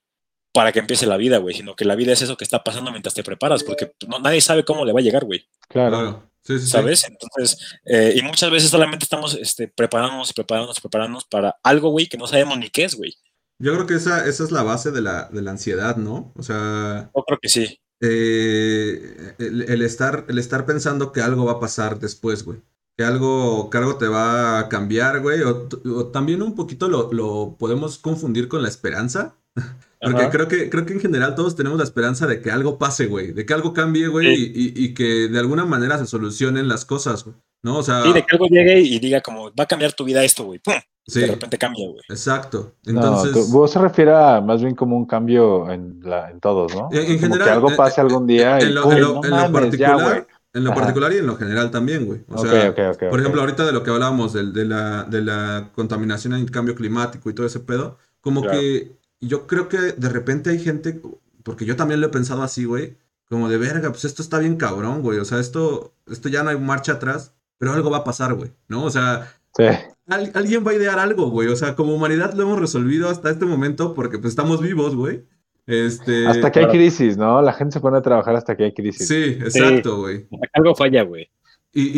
[0.52, 2.90] para que empiece la vida, güey, sino que la vida es eso que está pasando
[2.90, 5.46] mientras te preparas, porque no, nadie sabe cómo le va a llegar, güey.
[5.68, 6.30] Claro.
[6.42, 6.70] Sí, sí, sí.
[6.70, 7.04] ¿sabes?
[7.04, 12.16] Entonces, eh, y muchas veces solamente estamos este, preparándonos, preparándonos, preparándonos para algo, güey, que
[12.16, 13.14] no sabemos ni qué es, güey.
[13.58, 16.32] Yo creo que esa, esa es la base de la, de la ansiedad, ¿no?
[16.36, 17.80] O sea, Yo creo que sí.
[18.00, 22.60] Eh, el, el estar, el estar pensando que algo va a pasar después, güey.
[22.96, 25.42] Que algo, que algo te va a cambiar, güey.
[25.42, 25.68] O,
[26.08, 29.34] también un poquito lo, lo podemos confundir con la esperanza.
[30.00, 30.30] Porque Ajá.
[30.30, 33.32] creo que, creo que en general todos tenemos la esperanza de que algo pase, güey.
[33.32, 34.36] De que algo cambie, güey.
[34.36, 34.52] Sí.
[34.54, 37.36] Y, y- y que de alguna manera se solucionen las cosas, güey.
[37.66, 37.78] ¿No?
[37.78, 40.22] O sea, Sí, de que algo llegue y diga como, va a cambiar tu vida
[40.22, 40.60] esto, güey.
[41.04, 42.00] Sí, De repente cambia, güey.
[42.08, 42.74] exacto.
[42.86, 46.88] Entonces, vos se refiere a más bien como un cambio en, la, en todos, ¿no?
[46.92, 49.00] En- en como general, que algo eh, pase eh, algún día en y lo, en
[49.00, 50.04] lo- no en lo mames, ya, güey.
[50.04, 50.80] particular, en lo Ajá.
[50.80, 52.20] particular y en lo general también, güey.
[52.28, 52.74] O sea,
[53.10, 56.74] por ejemplo, ahorita de lo que hablábamos del- de, la, de la contaminación el cambio
[56.74, 58.58] climático y todo ese pedo, como Claro.
[58.60, 61.00] que yo creo que de repente hay gente,
[61.42, 62.96] porque yo también lo he pensado así, güey,
[63.28, 65.18] como de verga, pues esto está bien cabrón, güey.
[65.18, 68.52] O sea, esto, esto ya no hay marcha atrás, pero algo va a pasar, güey,
[68.68, 68.84] ¿no?
[68.84, 69.64] O sea, Sí.
[70.08, 71.48] al- alguien va a idear algo, güey.
[71.48, 75.24] O sea, como humanidad lo hemos resolvido hasta este momento porque pues estamos vivos, güey.
[75.66, 76.26] Este...
[76.26, 77.40] Hasta que hay crisis, ¿no?
[77.42, 79.08] La gente se pone a trabajar hasta que hay crisis.
[79.08, 80.28] Sí, exacto, güey.
[80.52, 81.28] Algo falla, güey.
[81.72, 81.90] Y,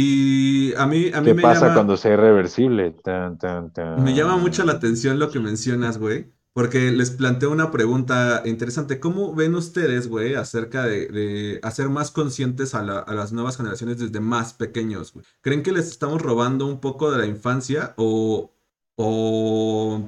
[0.71, 2.93] y a mí, a mí ¿Qué me pasa llama, cuando sea irreversible?
[3.03, 4.03] Tan, tan, tan.
[4.03, 6.33] me llama mucho la atención lo que mencionas, güey.
[6.59, 8.99] Porque les planteo una pregunta interesante.
[8.99, 13.57] ¿Cómo ven ustedes, güey, acerca de, de hacer más conscientes a, la- a las nuevas
[13.57, 15.25] generaciones desde más pequeños, güey?
[15.41, 18.51] ¿Creen que les estamos robando un poco de la infancia o,
[18.97, 20.01] o,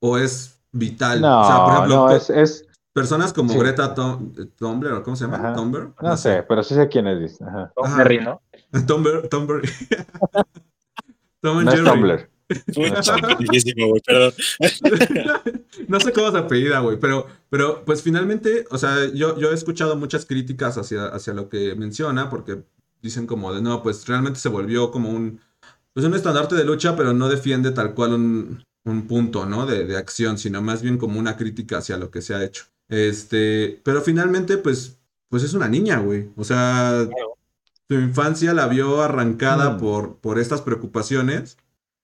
[0.00, 1.20] o es vital?
[1.20, 3.58] No, o sea, por ejemplo, no, es, es, personas como sí.
[3.58, 5.52] Greta Thunberg, ¿o ¿cómo se llama?
[5.54, 5.92] Thunberg.
[6.00, 7.38] no sé, pero sí sé quién es.
[7.42, 7.70] Ajá.
[7.84, 7.96] Ajá.
[7.98, 8.40] Berry, ¿no?
[8.86, 9.62] Thunberg, Thunberg.
[11.42, 11.90] Tom and No es Jerry.
[11.90, 12.30] Tumblr.
[13.40, 14.32] Muchísimo, güey, perdón.
[15.88, 19.54] no sé cómo se apellida, güey, pero, pero pues finalmente, o sea, yo, yo he
[19.54, 22.62] escuchado muchas críticas hacia, hacia lo que menciona, porque
[23.02, 25.40] dicen como de, no, pues realmente se volvió como un,
[25.92, 29.66] pues un estandarte de lucha, pero no defiende tal cual un, un punto, ¿no?
[29.66, 32.64] De, de acción, sino más bien como una crítica hacia lo que se ha hecho.
[32.88, 36.30] Este, pero finalmente, pues, pues es una niña, güey.
[36.36, 37.06] O sea,
[37.88, 39.78] su infancia la vio arrancada Mm.
[39.78, 41.58] por, por estas preocupaciones.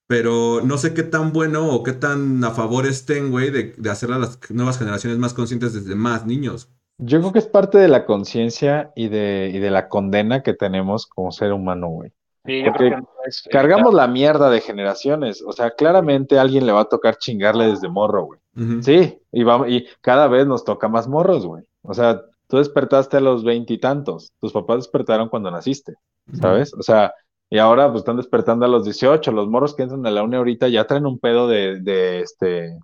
[0.07, 3.91] Pero no sé qué tan bueno o qué tan a favor estén, güey, de, de
[3.91, 6.69] hacer a las nuevas generaciones más conscientes desde más niños.
[6.99, 10.55] Yo creo que es parte de la conciencia y de, y de la condena que
[10.55, 12.13] tenemos como ser humano, güey.
[12.47, 13.43] Sí, Porque no es.
[13.51, 15.43] Cargamos la mierda de generaciones.
[15.43, 18.41] O sea, claramente a alguien le va a tocar chingarle desde morro, güey.
[18.83, 21.65] Sí, y, vamos, y cada vez nos toca más morros, güey.
[21.83, 25.95] O sea, tú despertaste a los veintitantos, tus papás despertaron cuando naciste,
[26.39, 26.73] ¿sabes?
[26.75, 27.13] O sea,
[27.55, 30.35] y ahora pues están despertando a los 18, los morros que entran a la uni
[30.35, 32.77] ahorita ya traen un pedo de, de este,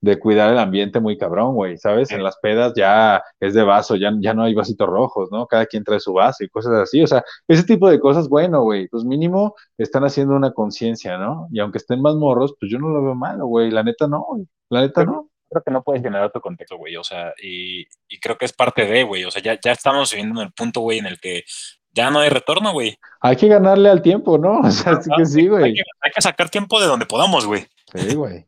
[0.00, 2.10] de cuidar el ambiente muy cabrón, güey, ¿sabes?
[2.10, 5.46] En las pedas ya es de vaso, ya, ya no hay vasitos rojos, ¿no?
[5.46, 8.62] Cada quien trae su vaso y cosas así, o sea, ese tipo de cosas, bueno,
[8.62, 11.46] güey, pues mínimo están haciendo una conciencia, ¿no?
[11.52, 14.24] Y aunque estén más morros, pues yo no lo veo malo, güey, la neta no,
[14.26, 15.28] güey, la neta no.
[15.50, 16.96] creo que no puedes generar tu contexto, güey.
[16.96, 19.24] O sea, y, y creo que es parte de, güey.
[19.26, 21.44] O sea, ya, ya estamos viviendo en el punto, güey, en el que
[21.94, 22.98] ya no hay retorno, güey.
[23.20, 24.60] Hay que ganarle al tiempo, ¿no?
[24.64, 25.74] O sea, sí que sí, Hay güey.
[25.74, 27.66] que, hay que sacar tiempo de donde podamos, güey.
[27.94, 28.46] Sí, güey.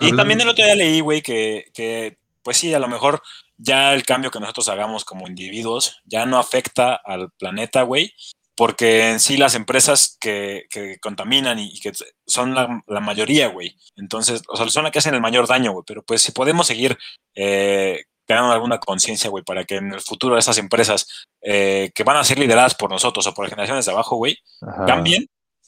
[0.00, 3.22] Y también el otro día leí, güey, que, que, pues sí, a lo mejor
[3.56, 8.14] ya el cambio que nosotros hagamos como individuos ya no afecta al planeta, güey,
[8.54, 11.92] porque en sí las empresas que, que contaminan y, y que
[12.26, 13.76] son la, la mayoría, güey.
[13.96, 15.84] Entonces, o sea, son las que hacen el mayor daño, güey.
[15.86, 16.98] Pero pues si podemos seguir
[17.34, 22.16] eh, creando alguna conciencia, güey, para que en el futuro esas empresas eh, que van
[22.16, 24.84] a ser lideradas por nosotros o por generaciones de abajo, güey, Ajá.
[24.86, 25.26] cambien,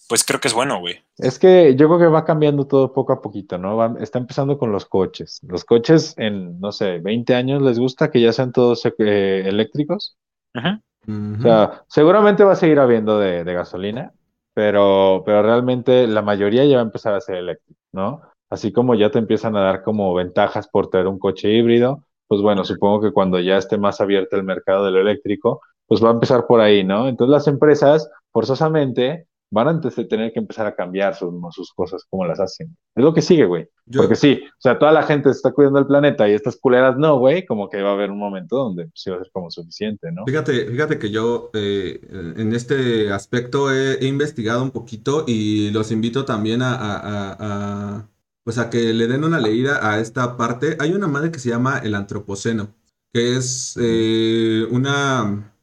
[0.09, 1.01] pues creo que es bueno, güey.
[1.19, 3.77] Es que yo creo que va cambiando todo poco a poquito, ¿no?
[3.77, 5.41] Va- está empezando con los coches.
[5.43, 10.17] Los coches en, no sé, 20 años les gusta que ya sean todos eh, eléctricos.
[10.55, 11.39] Ujú.
[11.39, 14.13] O sea, seguramente va a seguir habiendo de, de gasolina,
[14.55, 18.21] pero, pero realmente la mayoría ya va a empezar a ser eléctrico, ¿no?
[18.51, 22.41] Así como ya te empiezan a dar como ventajas por tener un coche híbrido, pues
[22.41, 26.09] bueno, supongo que cuando ya esté más abierto el mercado de lo eléctrico, pues va
[26.09, 27.07] a empezar por ahí, ¿no?
[27.07, 31.75] Entonces las empresas, forzosamente, van a antes de tener que empezar a cambiar sus, sus
[31.75, 32.75] cosas, como las hacen.
[32.95, 33.69] Es lo que sigue, güey.
[33.85, 36.57] Yo- Porque sí, o sea, toda la gente se está cuidando el planeta y estas
[36.57, 39.31] culeras no, güey, como que va a haber un momento donde sí va a ser
[39.31, 40.25] como suficiente, ¿no?
[40.25, 42.01] Fíjate, fíjate que yo eh,
[42.39, 47.37] en este aspecto he, he investigado un poquito y los invito también a, a- a-
[47.39, 48.09] a,
[48.45, 50.77] pues a que le den una leída a esta parte.
[50.81, 52.75] Hay una madre que se llama el antropoceno,
[53.13, 55.55] que es eh, una,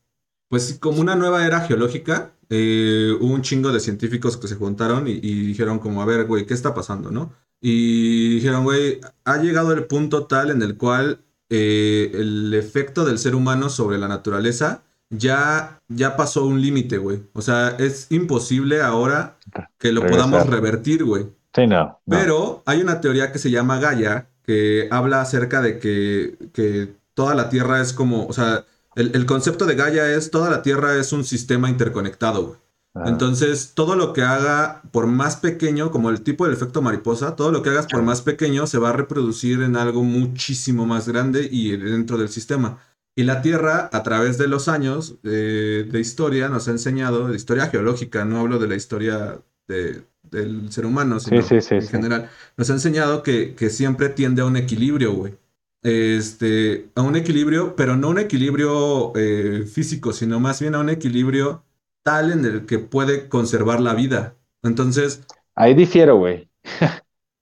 [0.49, 2.33] pues como una nueva era geológica.
[2.49, 6.25] Eh, hubo un chingo de científicos que se juntaron y, y dijeron como, a ver,
[6.25, 7.33] güey, ¿qué está pasando, no?
[7.61, 13.19] Y dijeron, güey, ha llegado el punto tal en el cual eh, el efecto del
[13.19, 17.23] ser humano sobre la naturaleza ya, ya pasó un límite, güey.
[17.33, 19.37] O sea, es imposible ahora
[19.77, 20.07] que lo Regresar.
[20.07, 21.27] podamos revertir, güey.
[21.53, 21.99] Sí, no.
[22.05, 22.17] no.
[22.17, 27.35] Pero hay una teoría que se llama Gaia, que habla acerca de que, que toda
[27.35, 30.95] la Tierra es como, o sea, el, el concepto de Gaia es toda la Tierra
[30.97, 32.59] es un sistema interconectado, güey.
[32.95, 37.35] Ah, Entonces, todo lo que haga, por más pequeño, como el tipo del efecto mariposa,
[37.35, 41.07] todo lo que hagas por más pequeño se va a reproducir en algo muchísimo más
[41.07, 42.79] grande y dentro del sistema.
[43.15, 47.35] Y la Tierra, a través de los años eh, de historia, nos ha enseñado, de
[47.35, 51.87] historia geológica, no hablo de la historia de- del ser humano, sino sí, sí, en
[51.87, 55.37] general, nos ha enseñado que, que siempre tiende a un equilibrio, güey.
[55.81, 60.89] Este, a un equilibrio, pero no un equilibrio eh, físico, sino más bien a un
[60.89, 61.63] equilibrio
[62.03, 64.35] tal en el que puede conservar la vida.
[64.63, 65.23] Entonces,
[65.55, 66.49] Ahí difiero, güey.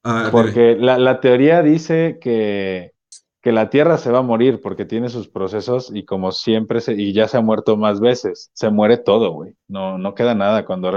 [0.03, 0.29] ah.
[0.31, 2.93] Porque la, la teoría dice que,
[3.41, 6.93] que la Tierra se va a morir porque tiene sus procesos y como siempre, se,
[6.93, 9.53] y ya se ha muerto más veces, se muere todo, güey.
[9.67, 10.65] No, no queda nada.
[10.65, 10.91] Cuando,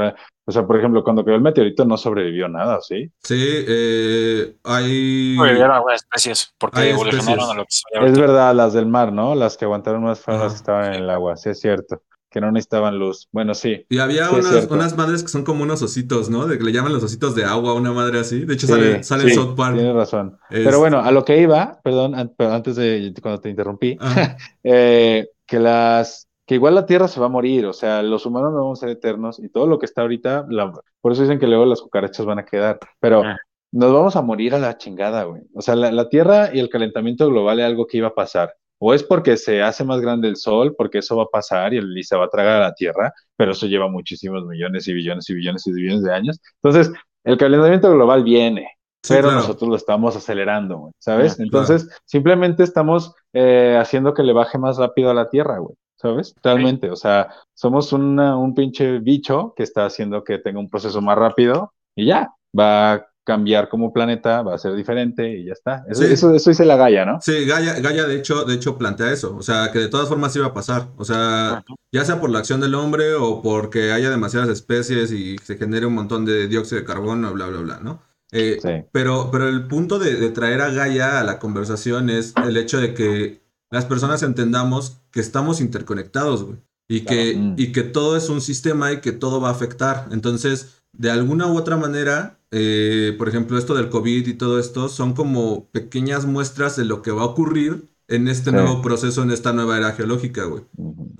[0.50, 3.10] o sea, por ejemplo, cuando cayó el meteorito no sobrevivió nada, ¿sí?
[3.22, 5.34] sí, eh, hay...
[5.36, 9.12] Sobrevivieron algunas especies porque Hay evolucionaron a lo que soy Es verdad, las del mar,
[9.12, 9.34] ¿no?
[9.34, 12.02] Las que aguantaron más fueron las que estaban en el agua, sí es cierto.
[12.32, 13.28] Que no necesitaban luz.
[13.32, 13.84] Bueno, sí.
[13.88, 16.46] Y había Sí, unas, unas madres que son como unos ositos, ¿no?
[16.46, 18.44] De que le llaman los ositos de agua, una madre así.
[18.44, 19.74] De hecho, Sí, sale, sale en sí, South Park.
[19.74, 20.38] Tienes razón.
[20.48, 23.98] Pero bueno, a lo que iba, perdón, an- pero antes de cuando te interrumpí,
[24.62, 28.50] eh, que las que igual la Tierra se va a morir, o sea, los humanos
[28.52, 31.38] no vamos a ser eternos y todo lo que está ahorita, la- por eso dicen
[31.38, 33.36] que luego las cucarachas van a quedar, pero Ah.
[33.72, 35.42] nos vamos a morir a la chingada, güey.
[35.54, 38.52] O sea, la, la Tierra y el calentamiento global es algo que iba a pasar.
[38.80, 41.76] O es porque se hace más grande el Sol, porque eso va a pasar y,
[41.76, 44.92] el, y se va a tragar a la Tierra, pero eso lleva muchísimos millones y
[44.92, 46.40] billones y billones y billones de años.
[46.62, 46.90] Entonces,
[47.22, 48.66] el calentamiento global viene,
[49.04, 49.36] Sí, pero claro.
[49.42, 51.38] nosotros lo estamos acelerando, güey, ¿sabes?
[51.38, 55.74] Ah, Entonces, simplemente estamos eh, haciendo que le baje más rápido a la Tierra, güey,
[56.00, 56.34] ¿sabes?
[56.42, 61.00] Realmente, o sea, somos una- un pinche bicho que está haciendo que tenga un proceso
[61.02, 65.52] más rápido y ya, va a cambiar como planeta, va a ser diferente y ya
[65.52, 65.84] está.
[65.88, 66.12] Eso, Sí.
[66.12, 67.20] eso, eso dice la Gaia, ¿no?
[67.20, 70.34] Sí, Gaia, Gaia de hecho, de hecho plantea eso, o sea, que de todas formas
[70.34, 71.64] iba a pasar, o sea, Ajá.
[71.92, 75.86] ya sea por la acción del hombre o porque haya demasiadas especies y se genere
[75.86, 78.02] un montón de dióxido de carbono, bla, bla, bla, ¿no?
[78.32, 78.70] Eh, Sí.
[78.90, 82.80] pero, pero el punto de, de traer a Gaia a la conversación es el hecho
[82.80, 87.36] de que las personas entendamos que estamos interconectados, güey, y que.
[87.36, 87.54] Mm.
[87.56, 90.08] y que todo es un sistema y que todo va a afectar.
[90.10, 94.88] Entonces, de alguna u otra manera, eh, por ejemplo, esto del COVID y todo esto
[94.88, 98.56] son como pequeñas muestras de lo que va a ocurrir en este Sí.
[98.56, 100.64] nuevo proceso, en esta nueva era geológica, güey.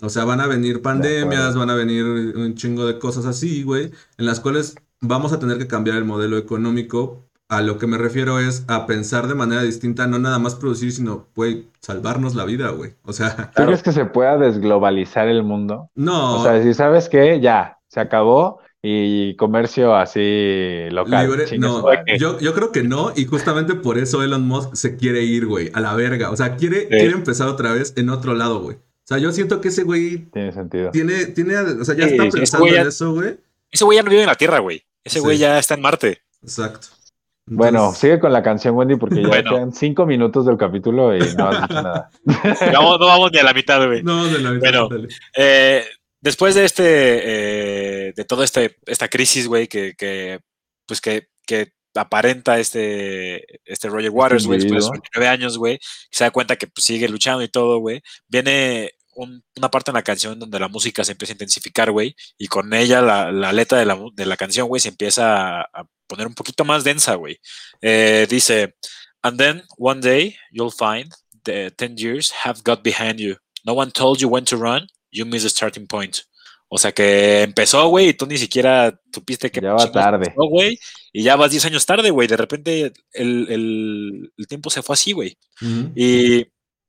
[0.02, 3.92] O sea, van a venir pandemias, van a venir un chingo de cosas así, güey,
[4.18, 7.29] en las cuales vamos a tener que cambiar el modelo económico.
[7.50, 10.92] A lo que me refiero es a pensar de manera distinta, no nada más producir,
[10.92, 12.92] sino, güey, salvarnos la vida, güey.
[13.04, 15.90] O sea, ¿Tú crees que se pueda desglobalizar el mundo?
[15.96, 16.36] no.
[16.40, 17.40] O sea, decir, ¿sabes qué?
[17.40, 21.26] Ya, se acabó y comercio así local.
[21.28, 21.84] Libre, no,
[22.18, 25.70] yo, yo creo que no, y justamente por eso Elon Musk se quiere ir, güey,
[25.74, 26.30] a la verga.
[26.30, 28.76] O sea, quiere, quiere empezar otra vez en otro lado, güey.
[28.76, 30.92] O sea, yo siento que ese güey Tiene sentido.
[30.92, 33.38] tiene, tiene, o sea, ya Sí, está pensando ya- en eso, güey.
[33.72, 34.82] Ese güey ya no vive en la Tierra, güey.
[35.02, 35.40] Ese güey Sí.
[35.42, 36.18] ya está en Marte.
[36.42, 36.86] Exacto.
[37.52, 39.50] Bueno, Entonces, sigue con la canción, Wendy, porque ya Bueno.
[39.50, 42.10] quedan cinco minutos del capítulo y no has dicho nada.
[42.72, 44.04] Vamos, no vamos ni a la mitad, güey.
[44.04, 44.88] No, de la Bueno.
[44.88, 45.08] dale.
[45.36, 45.84] Eh,
[46.20, 50.38] después de este, eh, de toda este, esta crisis, güey, que, que,
[50.86, 55.02] pues que, que aparenta este, este Roger Waters, güey, después de sus individuo.
[55.16, 59.42] 29 años, güey, se da cuenta que pues, sigue luchando y todo, güey, viene un-
[59.56, 62.72] una parte en la canción donde la música se empieza a intensificar, güey, y con
[62.74, 66.26] ella la, la letra de la, de la canción, güey, se empieza a, a poner
[66.26, 67.38] un poquito más densa, güey.
[67.80, 68.74] Eh, dice,
[69.22, 71.12] and then one day you'll find
[71.44, 73.36] the 10 years have got behind you.
[73.64, 74.86] No one told you when to run.
[75.12, 76.18] you missed the starting point.
[76.72, 80.18] O sea que empezó, güey, y tú ni siquiera supiste que Ya va tarde.
[80.26, 80.78] empezó, güey,
[81.12, 82.28] y ya vas 10 años tarde, güey.
[82.28, 85.36] De repente el, el- el tiempo se fue así, güey.
[85.96, 86.46] Y,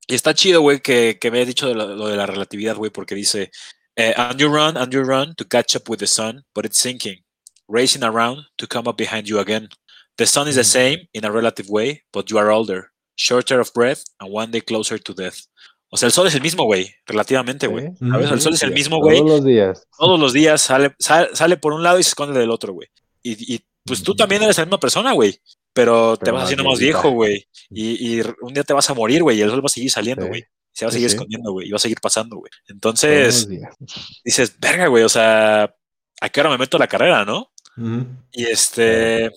[0.07, 2.75] y está chido, güey, que, que me hayas dicho de lo, lo de la relatividad,
[2.75, 3.51] güey, porque dice,
[3.95, 6.77] eh, and you run, and you run to catch up with the sun, but it's
[6.77, 7.23] sinking,
[7.67, 9.69] racing around to come up behind you again.
[10.17, 13.71] The sun is the same in a relative way, but you are older, shorter of
[13.73, 15.45] breath, and one day closer to death.
[15.93, 17.87] O sea, el sol es el mismo, güey, relativamente, güey.
[17.99, 19.17] Sí, El sol es el mismo, güey.
[19.17, 19.87] Todos los días.
[19.97, 22.87] Todos los días sale, sale, sale por un lado y se esconde del otro, güey.
[23.21, 24.17] Y, y, pues tú Ujú.
[24.17, 25.37] también eres la misma persona, güey.
[25.73, 27.47] Pero, te vas haciendo más viejo, güey.
[27.69, 29.37] Y, y un día te vas a morir, güey.
[29.37, 30.29] Y el sol va a seguir saliendo, Sí.
[30.29, 30.43] güey.
[30.73, 31.15] Se va a seguir sí.
[31.15, 31.67] escondiendo, güey.
[31.67, 32.51] Y va a seguir pasando, güey.
[32.67, 33.47] Entonces,
[34.23, 35.03] dices, verga, güey.
[35.03, 35.73] O sea,
[36.21, 37.51] ¿a qué hora me meto a la carrera, no?
[38.31, 39.31] Y este.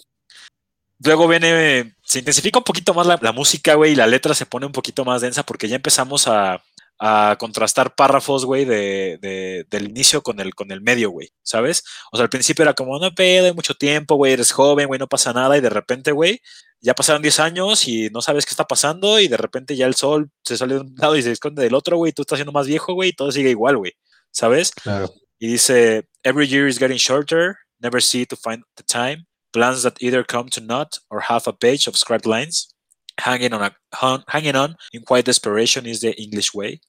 [1.00, 1.94] Luego viene.
[2.02, 3.92] Se intensifica un poquito más la, la música, güey.
[3.92, 6.62] Y la letra se pone un poquito más densa porque ya empezamos a,
[6.98, 11.30] a contrastar párrafos, güey, de, de- del inicio con el, con el medio, güey.
[11.42, 11.83] ¿Sabes?
[12.12, 14.98] O sea, al principio era como, no pedo, hay mucho tiempo, güey, eres joven, güey,
[14.98, 15.57] no pasa nada.
[15.57, 16.40] Y de repente, güey,
[16.80, 19.18] ya pasaron 10 años y no sabes qué está pasando.
[19.20, 21.74] Y de repente ya el sol se sale de un lado y se esconde del
[21.74, 22.12] otro, güey.
[22.12, 23.92] Tú estás siendo más viejo, güey, y todo sigue igual, güey.
[24.30, 24.70] ¿Sabes?
[24.72, 25.12] Claro.
[25.38, 29.94] Y dice, every year is getting shorter, never see to find the time, plans that
[30.00, 32.73] either come to naught or half a page of scribed lines,
[33.18, 36.81] hanging on, a, hung- hanging on in quiet desperation is the English way.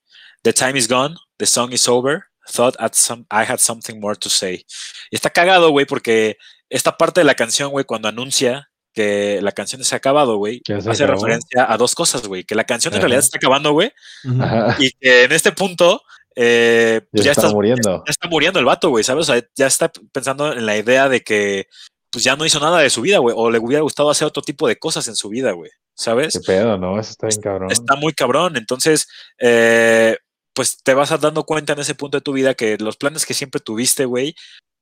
[0.44, 4.16] The time is gone, the song is over, thought at some, I had something more
[4.16, 4.66] to say.
[5.12, 6.38] Y está cagado, güey, porque
[6.70, 10.62] esta parte de la canción, güey, cuando anuncia que la canción se ha acabado, güey,
[10.88, 11.20] hace acabó.
[11.26, 13.92] referencia a dos cosas, güey, que la canción en realidad se está acabando, güey,
[14.80, 16.02] y que en este punto,
[16.36, 18.04] eh, Ya, pues ya está estás muriendo.
[18.06, 19.28] ya está muriendo el vato, güey, ¿sabes?
[19.30, 21.68] O sea, ya está pensando en la idea de que
[22.12, 24.42] pues ya no hizo nada de su vida, güey, o le hubiera gustado hacer otro
[24.42, 26.34] tipo de cosas en su vida, güey, ¿sabes?
[26.34, 27.00] Qué pedo, ¿no?
[27.00, 27.72] Eso está bien cabrón.
[27.72, 29.08] Está muy cabrón, entonces,
[29.40, 30.18] eh,
[30.54, 33.34] pues te vas dando cuenta en ese punto de tu vida que los planes que
[33.34, 34.36] siempre tuviste, güey,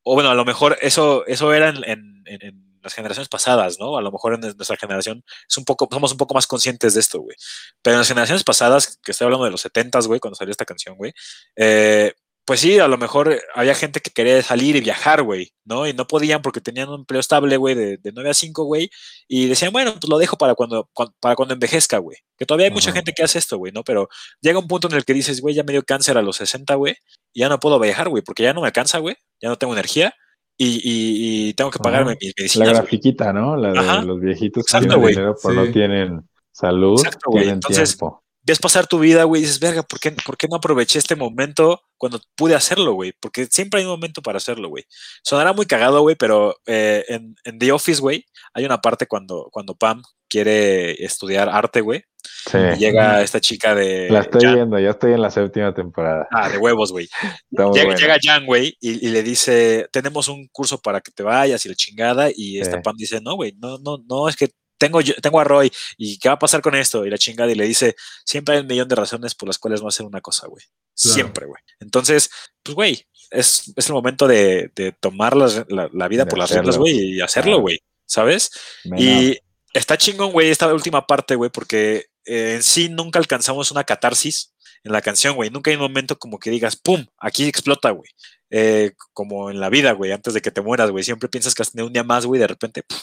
[0.03, 3.79] o bueno, a lo mejor eso, eso era en, en- en- en las generaciones pasadas,
[3.79, 3.97] ¿no?
[3.97, 6.99] A lo mejor en nuestra generación es un poco, somos un poco más conscientes de
[6.99, 7.37] esto, güey.
[7.81, 10.65] Pero en las generaciones pasadas, que estoy hablando de los 70 güey, cuando salió esta
[10.65, 11.13] canción, güey,
[11.55, 12.13] eh,
[12.45, 15.87] pues sí, a lo mejor había gente que quería salir y viajar, güey, ¿no?
[15.87, 18.89] Y no podían porque tenían un empleo estable, güey, de, de 9 a 5, güey,
[19.29, 22.17] y decían, bueno, pues lo dejo para cuando, cuan- para cuando envejezca, güey.
[22.37, 23.83] Que todavía hay mucha gente que hace esto, güey, ¿no?
[23.83, 24.09] Pero
[24.41, 26.75] llega un punto en el que dices, güey, ya me dio cáncer a los 60,
[26.75, 26.95] güey,
[27.33, 29.73] y ya no puedo viajar, güey, porque ya no me alcanza, güey, ya no tengo
[29.73, 30.13] energía
[30.57, 32.77] y, y- y tengo que pagarme mis La medicinas, güey.
[32.81, 33.55] grafiquita, ¿no?
[33.55, 34.01] La de Ajá.
[34.03, 35.13] los viejitos que Exacto, tienen güey.
[35.15, 35.47] dinero, Sí.
[35.53, 38.22] no tienen salud, Exacto, tienen Entonces, tiempo.
[38.45, 41.15] Ves pasar tu vida, güey, y dices, verga, ¿por qué, ¿por qué no aproveché este
[41.15, 43.13] momento cuando pude hacerlo, güey?
[43.19, 44.85] Porque siempre hay un momento para hacerlo, güey.
[45.23, 49.47] Sonará muy cagado, güey, pero eh, en, en The Office, güey, hay una parte cuando,
[49.51, 52.03] cuando Pam quiere estudiar arte, güey,
[52.49, 52.57] Sí.
[52.79, 54.09] llega esta chica de...
[54.09, 56.27] La estoy Jan- viendo, ya estoy en la séptima temporada.
[56.31, 57.07] Ah, de huevos, güey.
[57.51, 57.95] Llega, buena.
[57.95, 61.69] llega Jan, güey, y, y le dice, tenemos un curso para que te vayas y
[61.69, 62.81] la chingada, y esta Sí.
[62.83, 66.29] Pam dice, no, güey, no, no, no, es que tengo, tengo a Roy, y ¿qué
[66.29, 67.05] va a pasar con esto?
[67.05, 69.81] Y la chingada, y le dice, siempre hay un millón de razones por las cuales
[69.81, 70.63] no hacer una cosa, güey.
[70.65, 71.13] Claro.
[71.15, 71.61] Siempre, güey.
[71.79, 72.29] Entonces,
[72.61, 76.39] pues, güey, es, es el momento de, de tomar las- la, la vida De por
[76.39, 78.51] las reglas, güey, y hacerlo, güey, ¿sabes?
[78.85, 79.37] Man Y up.
[79.73, 84.53] está chingón, güey, esta última parte, güey, porque eh, en sí nunca alcanzamos una catarsis
[84.83, 85.49] en la canción, güey.
[85.49, 87.05] Nunca hay un momento como que digas, ¡pum!
[87.17, 88.09] Aquí explota, güey.
[88.49, 91.03] Eh, como en la vida, güey, antes de que te mueras, güey.
[91.03, 93.01] Siempre piensas que has tenido un día más, güey, de repente, ¡puf!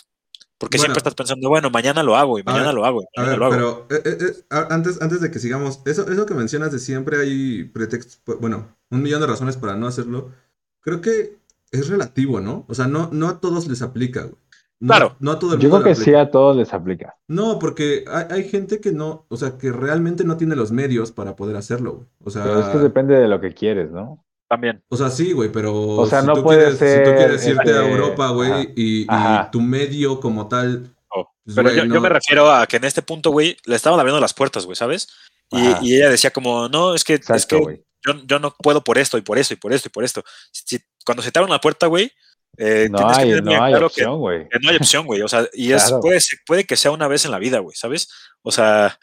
[0.60, 0.92] Porque Bueno.
[0.92, 3.30] siempre estás pensando, bueno, mañana lo hago, y mañana ver, lo hago, y A mañana
[3.30, 3.86] ver, lo hago.
[3.88, 6.78] pero eh, eh, eh, a- antes, antes de que sigamos, eso, eso que mencionas de
[6.78, 10.32] siempre hay pretextos, bueno, un millón de razones para no hacerlo,
[10.80, 11.38] creo que
[11.70, 12.66] es relativo, ¿no?
[12.68, 14.34] O sea, no, no a todos les aplica, güey.
[14.80, 15.16] No, Claro.
[15.20, 17.14] No a todo el Yo mundo creo que sí a todos les aplica.
[17.28, 21.10] No, porque hay, hay gente que no, o sea, que realmente no tiene los medios
[21.12, 22.06] para poder hacerlo, güey.
[22.24, 24.24] O sea, Pero es que depende de lo que quieres, ¿no?
[24.50, 24.82] También.
[24.88, 27.16] o sea, sí, güey, pero O sea, si no tú puede quieres, si tú ser,
[27.16, 29.06] quieres irte a este, Europa, güey, y, y
[29.52, 32.76] tu medio como tal, Oh, pues, Pero güey, yo, yo no- me refiero a que
[32.78, 35.08] en este punto, güey, le estaban abriendo las puertas, güey, ¿sabes?
[35.50, 37.84] Y, y ella decía como, no, es que, es Exacto, que güey.
[38.04, 40.24] yo, yo no puedo por esto y por esto y por esto y por esto.
[40.50, 42.10] Si, cuando se te abre una puerta, güey,
[42.58, 44.48] eh, No tienes que hay, tener no hay claro que, opción, güey.
[44.48, 45.22] que no hay opción, güey.
[45.22, 46.00] O sea, y es, Claro.
[46.00, 48.08] puede, ser- puede que sea una vez en la vida, güey, ¿sabes?
[48.42, 48.98] O sea,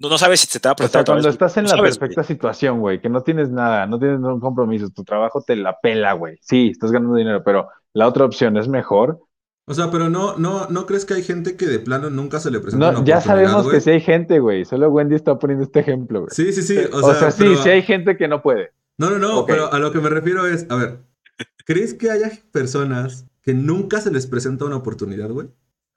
[0.00, 1.56] no, no sabes si se te va a O presentar sea, otra cuando vez, estás
[1.56, 4.88] en no la sabes, perfecta situación, güey, que no tienes nada, no tienes ningún compromiso,
[4.90, 6.38] tu trabajo te la pela, güey.
[6.40, 9.20] Sí, estás ganando dinero, pero la otra opción es mejor.
[9.66, 12.50] O sea, pero no, no, ¿no crees que hay gente que de plano nunca se
[12.50, 13.76] le presenta No, una ya sabemos güey?
[13.76, 14.64] que sí hay gente, güey.
[14.64, 16.30] Solo Wendy está poniendo este ejemplo, güey.
[16.32, 16.76] Sí, sí, sí.
[16.92, 18.72] O, O, sea, sí, pero- sí hay gente que no puede.
[18.98, 20.98] No, no, no, pero a lo que me refiero es, a ver,
[21.64, 25.48] ¿crees que haya personas que nunca se les presenta una oportunidad, güey?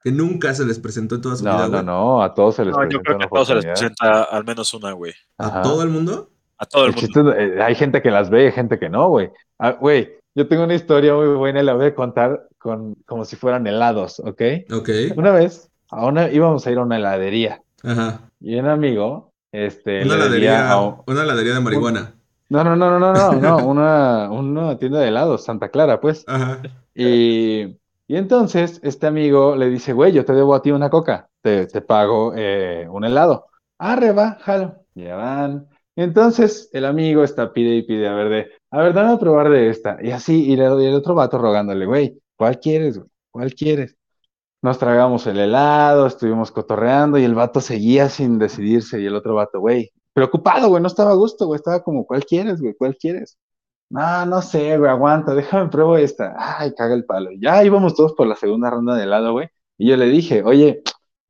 [0.04, 1.84] Que nunca se les presentó en toda su No, vida, no, güey.
[1.84, 4.22] no, a todos se les No, yo presenta creo que a todos se les presenta
[4.24, 5.14] al menos una, güey.
[5.38, 6.28] ¿A todo el mundo?
[6.58, 7.06] A todo el, El mundo.
[7.34, 9.30] chiste eh, hay gente que las ve y hay gente que no, güey.
[9.58, 13.24] Ah, Güey, yo tengo una historia muy buena y la voy a contar con, como
[13.24, 14.42] si fueran helados, ¿ok?
[14.72, 14.90] Ok.
[15.16, 18.20] Una vez a una, íbamos a ir a una heladería Ajá.
[18.40, 22.14] y un amigo este, Una heladería, un- una heladería de marihuana.
[22.50, 26.24] No, no, no, no, no, no, no, una, una tienda de helados, Santa Clara, pues.
[26.26, 26.60] Ajá.
[26.94, 27.76] Y,
[28.06, 31.66] y entonces este amigo le dice, güey, yo te debo a ti una coca, te,
[31.82, 33.46] pago eh, un helado.
[33.78, 34.76] Arre, va, jalo.
[34.94, 35.68] Ya van.
[35.96, 39.48] Entonces el amigo está pide y pide, a ver, de, a ver, dame a probar
[39.50, 39.98] de esta.
[40.02, 43.10] Y así, y, le- y el otro vato rogándole, güey, ¿cuál quieres, güey?
[43.30, 43.96] ¿Cuál quieres?
[44.62, 49.34] Nos tragamos el helado, estuvimos cotorreando y el vato seguía sin decidirse y el otro
[49.34, 52.74] vato, güey, preocupado, güey, no estaba a gusto, güey, estaba como, ¿cuál quieres, güey?
[52.78, 53.36] ¿Cuál quieres?
[53.90, 56.34] No, no sé, güey, aguanta, déjame pruebo esta.
[56.38, 57.30] Ay, caga el palo.
[57.38, 59.48] Ya íbamos todos por la segunda ronda de helado, güey.
[59.78, 60.82] Y yo le dije, oye,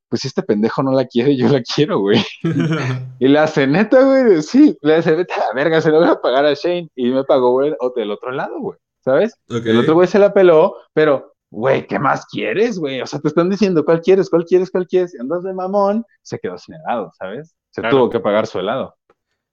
[0.09, 2.23] pues si este pendejo no la quiere, yo la quiero, güey.
[3.19, 6.09] Y le hace, neta, güey, sí, le hace, vete a la verga, se lo voy
[6.09, 6.89] a pagar a Shane.
[6.95, 9.35] Y me pagó, güey, o del otro lado, güey, ¿sabes?
[9.49, 13.01] El otro güey se la peló, pero, güey, ¿qué más quieres, güey?
[13.01, 15.15] O sea, te están diciendo, ¿cuál quieres, cuál quieres, cuál quieres?
[15.15, 17.55] Y andas de mamón, se quedó sin helado, ¿sabes?
[17.71, 17.97] Se Claro.
[17.97, 18.95] tuvo que pagar su helado.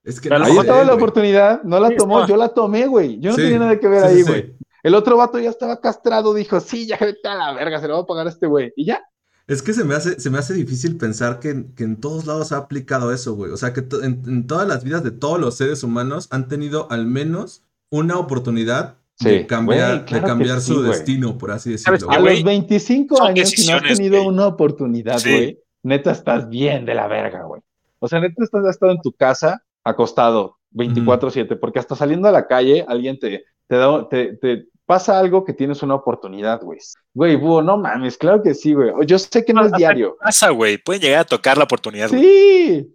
[0.04, 3.18] Es que no la oportunidad, no la tomó, yo la tomé, güey.
[3.20, 4.42] Yo no Sí, tenía nada que ver sí, ahí, güey.
[4.42, 4.56] sí.
[4.82, 7.94] El otro vato ya estaba castrado, dijo, sí, ya vete a la verga, se lo
[7.94, 8.72] va a pagar a este güey.
[8.76, 9.00] Y ya.
[9.46, 12.50] Es que se me hace, se me hace difícil pensar que, que en todos lados
[12.52, 13.52] ha aplicado eso, güey.
[13.52, 16.48] O sea, que to- en, en todas las vidas de todos los seres humanos han
[16.48, 20.88] tenido al menos una oportunidad de cambiar, güey, claro de cambiar su güey.
[20.88, 22.16] destino, por así ¿Sabes decirlo.
[22.16, 22.36] A güey.
[22.36, 24.28] los 25 Son años, si no has tenido güey.
[24.28, 25.30] una oportunidad, Sí.
[25.30, 27.62] güey, neta estás bien de la verga, güey.
[28.00, 32.46] O sea, neta estás estado en tu casa acostado 24/7, porque hasta saliendo a la
[32.46, 36.78] calle alguien te, te, da, te, te pasa algo que tienes una oportunidad, güey.
[37.14, 38.90] Güey, búho, no mames, claro que sí, güey.
[39.06, 40.16] Yo sé que no es diario.
[40.20, 40.78] Pasa, güey.
[40.78, 42.22] Pueden llegar a tocar la oportunidad, güey.
[42.22, 42.94] Sí.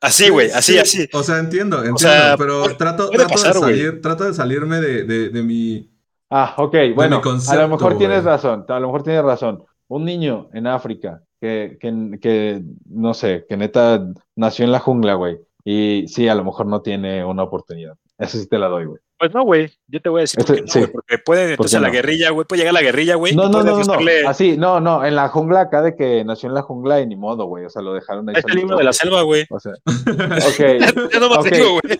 [0.00, 1.08] Así, güey, así, Sí, así.
[1.12, 3.76] O sea, entiendo, entiendo, sea, pero puede- trato, puede trato pasar, de güey.
[3.78, 5.90] salir, trato de salirme de, de, de mi.
[6.30, 8.34] Ah, ok, bueno, a concepto, lo mejor tienes güey.
[8.34, 9.64] razón, a lo mejor tienes razón.
[9.88, 15.14] Un niño en África que, que, que, no sé, que neta nació en la jungla,
[15.14, 15.38] güey,
[15.70, 17.94] y sí, a lo mejor no tiene una oportunidad.
[18.16, 19.00] Eso sí te la doy, güey.
[19.18, 19.70] Pues no, güey.
[19.88, 20.78] Yo te voy a decir por Ese- qué no, sí.
[20.80, 22.46] güey, Porque puede meterse a la guerrilla, güey.
[22.46, 23.34] Puede llegar a la guerrilla, güey.
[23.34, 23.94] No, no, no, no,
[24.28, 27.16] así, no, no, en la jungla acá de que nació en la jungla y ni
[27.16, 28.36] modo, güey, o sea, lo dejaron ahí.
[28.38, 29.44] Está el libro de la selva, güey.
[29.50, 31.54] O sea, ok, Ya no más te Ok.
[31.54, 31.98] digo, güey.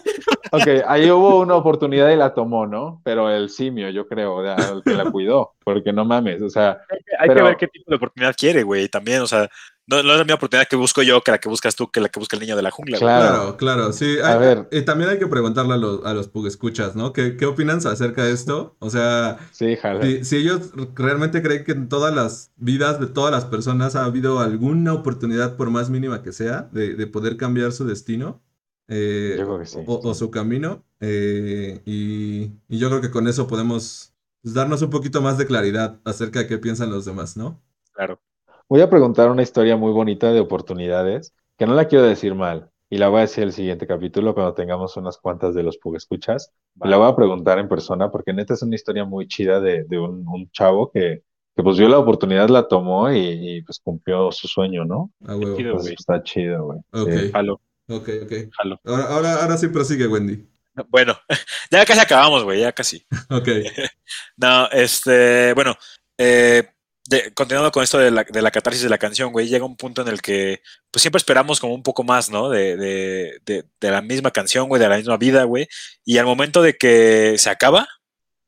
[0.53, 3.01] ok, ahí hubo una oportunidad y la tomó, ¿no?
[3.05, 6.49] Pero el simio, yo creo, o sea, el que la cuidó, porque no mames, o
[6.51, 6.79] sea,
[7.19, 8.89] Hay Pero- que ver qué tipo de oportunidad quiere, güey.
[8.89, 9.49] También, o sea,
[9.89, 12.01] no, no es la misma oportunidad que busco yo que la que buscas tú, que
[12.01, 12.99] la que busca el niño de la jungla.
[12.99, 13.57] Claro.
[13.57, 14.19] Claro, claro, sí.
[14.23, 14.69] A ver.
[14.71, 17.13] Y también hay que preguntarle a los, a los escuchas, ¿no?
[17.13, 18.77] ¿Qué, ¿Qué opinan acerca de esto?
[18.81, 23.33] O sea, sí, si, si ellos realmente creen que en todas las vidas de todas
[23.33, 27.73] las personas ha habido alguna oportunidad, por más mínima que sea, de, de poder cambiar
[27.73, 28.43] su destino
[28.89, 29.79] eh, Yo creo que sí.
[29.87, 30.85] o, o su camino.
[31.01, 36.01] eh, y, y yo creo que con eso podemos darnos un poquito más de claridad
[36.05, 37.63] acerca de qué piensan los demás, ¿no?
[37.93, 38.21] Claro.
[38.71, 42.71] Voy a preguntar una historia muy bonita de oportunidades, que no la quiero decir mal,
[42.91, 46.53] y la voy a decir el siguiente capítulo cuando tengamos unas cuantas de los escuchas.
[46.77, 49.99] La voy a preguntar en persona, porque neta es una historia muy chida de, de
[49.99, 51.23] un, un chavo que,
[51.57, 53.19] que pues vio la oportunidad, la tomó y,
[53.57, 55.13] y, pues cumplió su sueño, ¿no?
[55.27, 55.57] A huevo.
[55.57, 55.73] chido.
[55.73, 55.95] Pues güey.
[55.99, 56.79] está chido, güey.
[56.93, 57.33] Ok, Sí.
[57.33, 58.33] Jalo, ok, ok.
[58.53, 58.81] jalo.
[58.85, 60.47] Ahora, ahora, ahora sí prosigue, Wendy.
[60.89, 61.17] Bueno,
[61.71, 63.07] ya casi acabamos, güey, ya casi.
[63.31, 63.49] Ok.
[64.37, 65.75] No, este, bueno,
[66.17, 66.69] eh,
[67.09, 69.77] de- continuando con esto de la, de la catarsis de la canción, güey, llega un
[69.77, 72.51] punto en el que, pues siempre esperamos como un poco más, ¿no?
[72.51, 75.69] De, de, de, la misma canción, güey, de la misma vida, güey.
[76.05, 77.89] Y al momento de que se acaba,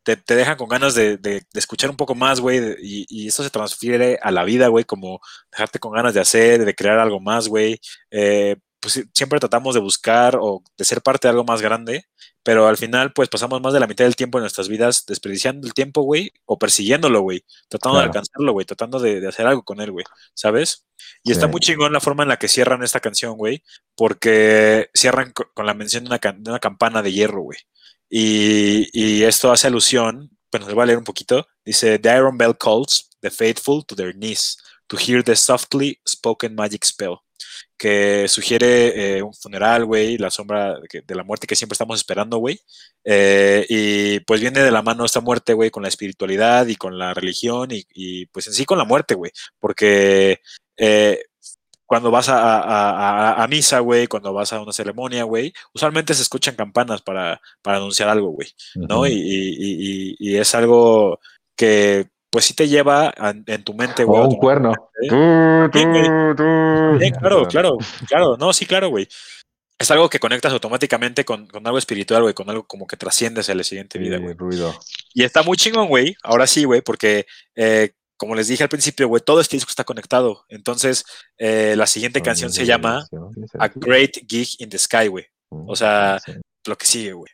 [0.02, 1.18] te, te dejan con ganas de,
[1.54, 5.20] escuchar un poco más, güey, y, y esto se transfiere a la vida, güey, como
[5.50, 7.80] dejarte con ganas de hacer, de crear algo más, güey.
[8.10, 12.06] Eh, pues siempre tratamos de buscar o de ser parte de algo más grande,
[12.42, 15.66] pero al final, pues pasamos más de la mitad del tiempo en nuestras vidas desperdiciando
[15.66, 19.62] el tiempo, güey, o persiguiéndolo, güey, tratando de alcanzarlo, güey, tratando de, de hacer algo
[19.62, 20.86] con él, güey, ¿sabes?
[21.22, 23.62] Y está muy chingón la forma en la que cierran esta canción, güey,
[23.94, 27.58] porque cierran co- con la mención de una, can- de una campana de hierro, güey.
[28.08, 31.46] Y, y esto hace alusión, bueno, les voy a leer un poquito.
[31.64, 34.56] Dice, The Iron Bell calls the faithful to their knees
[34.88, 37.18] to hear the softly spoken magic spell.
[37.76, 42.38] Que sugiere eh, un funeral, güey, la sombra de, la muerte que siempre estamos esperando,
[42.38, 42.60] güey.
[43.04, 46.98] Eh, y pues viene de la mano esta muerte, güey, con la espiritualidad y con
[46.98, 49.30] la religión y, y, pues en sí con la muerte, güey.
[49.58, 50.40] Porque
[50.76, 51.22] eh,
[51.86, 52.60] cuando vas a, a-
[53.32, 57.40] a- a misa, güey, cuando vas a una ceremonia, güey, usualmente se escuchan campanas para,
[57.62, 59.06] para anunciar algo, güey, ¿no?
[59.08, 61.18] Y es algo
[61.56, 64.20] que pues sí te lleva a- en tu mente, güey.
[64.20, 64.72] O a un cuerno.
[65.02, 65.08] ¿eh?
[65.08, 66.04] Tú, Sí, güey.
[66.04, 66.98] tú, tú.
[67.00, 67.76] Sí, claro, claro,
[68.08, 69.08] claro, no, sí, claro, güey.
[69.78, 73.48] es algo que conectas automáticamente con, con algo espiritual, güey, con algo como que trasciendes
[73.48, 74.34] a la siguiente vida, güey.
[74.34, 74.78] ruido.
[75.14, 76.14] Y está muy chingón, güey.
[76.22, 77.24] Ahora sí, güey, porque
[77.56, 80.44] eh, como les dije al principio, güey, todo este disco está conectado.
[80.50, 81.04] Entonces,
[81.38, 83.06] eh, la siguiente canción se llama
[83.58, 85.24] A Great Gig in the Sky, güey.
[85.48, 86.18] o sea,
[86.66, 87.30] Lo que sigue, güey.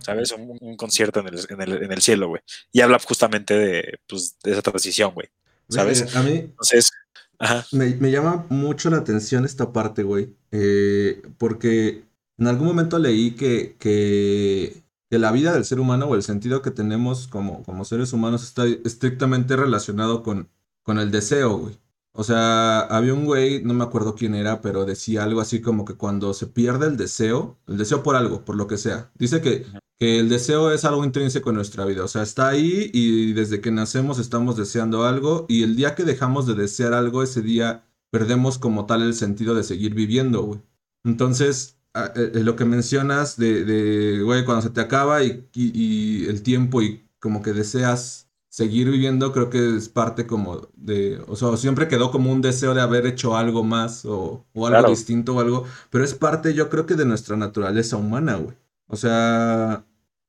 [0.00, 0.32] ¿Sabes?
[0.32, 2.42] Un, un concierto en el, en el- en el cielo, güey.
[2.72, 5.28] Y habla justamente de, pues, de esa transición, güey.
[5.68, 6.02] ¿Sabes?
[6.12, 6.90] Güey, A mí, Entonces,
[7.38, 7.66] ajá.
[7.72, 10.34] Me, me llama mucho la atención esta parte, güey.
[10.52, 12.04] eh, porque
[12.38, 16.60] en algún momento leí que, que, que la vida del ser humano o el sentido
[16.60, 20.50] que tenemos como, como seres humanos está estrictamente relacionado con,
[20.82, 21.78] con el deseo, güey.
[22.16, 25.84] O sea, había un güey, no me acuerdo quién era, pero decía algo así como
[25.84, 29.40] que cuando se pierde el deseo, el deseo por algo, por lo que sea, dice
[29.40, 29.66] que,
[29.98, 32.04] que el deseo es algo intrínseco en nuestra vida.
[32.04, 36.04] O sea, está ahí y desde que nacemos estamos deseando algo y el día que
[36.04, 40.60] dejamos de desear algo, ese día perdemos como tal el sentido de seguir viviendo, güey.
[41.04, 45.46] Entonces, a- eh, eh, lo que mencionas de, de, güey, cuando se te acaba y,
[45.54, 45.72] y-
[46.24, 48.25] y el tiempo y como que deseas
[48.56, 52.72] seguir viviendo, creo que es parte como de, o sea, siempre quedó como un deseo
[52.72, 54.88] de haber hecho algo más o, o algo Claro.
[54.88, 58.56] distinto o algo, pero es parte yo creo que de nuestra naturaleza humana, güey.
[58.88, 59.84] O sea,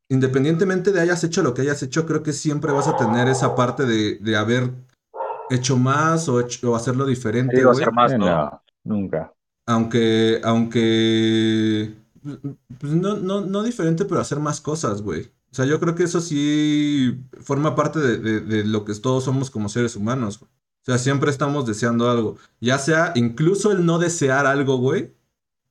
[0.09, 3.55] independientemente de hayas hecho lo que hayas hecho, creo que siempre vas a tener esa
[3.55, 4.71] parte de, de haber
[5.49, 7.81] hecho más o, hecho- o hacerlo diferente, Digo, güey.
[7.81, 8.25] hacer más, ¿no?
[8.25, 9.33] no, nunca.
[9.67, 11.93] Aunque, aunque,
[12.77, 15.31] pues no, no, no diferente, pero hacer más cosas, güey.
[15.57, 19.49] O sea, yo creo que eso sí forma parte de, de- lo que todos somos
[19.49, 20.39] como seres humanos.
[20.43, 20.47] O
[20.83, 22.37] sea, siempre estamos deseando algo.
[22.61, 25.15] Ya sea incluso el no desear algo, güey.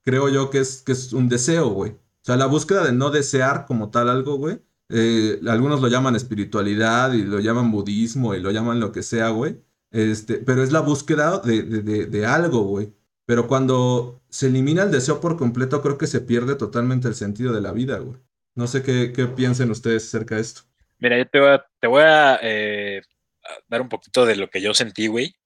[0.05, 1.93] Creo yo que es, que es un deseo, güey.
[1.93, 4.61] O sea, la búsqueda de no desear como tal algo, güey.
[4.89, 9.29] eh, algunos lo llaman espiritualidad y lo llaman budismo y lo llaman lo que sea,
[9.31, 9.61] güey.
[9.93, 12.93] Este, pero es la búsqueda de- de- de algo, güey.
[13.25, 17.53] Pero cuando se elimina el deseo por completo, creo que se pierde totalmente el sentido
[17.53, 18.19] de la vida, güey.
[18.57, 20.63] No sé qué, qué piensen ustedes acerca de esto.
[20.99, 23.03] Mira, yo te voy a, te voy a, eh,
[23.45, 25.37] a dar un poquito de lo que yo sentí, güey.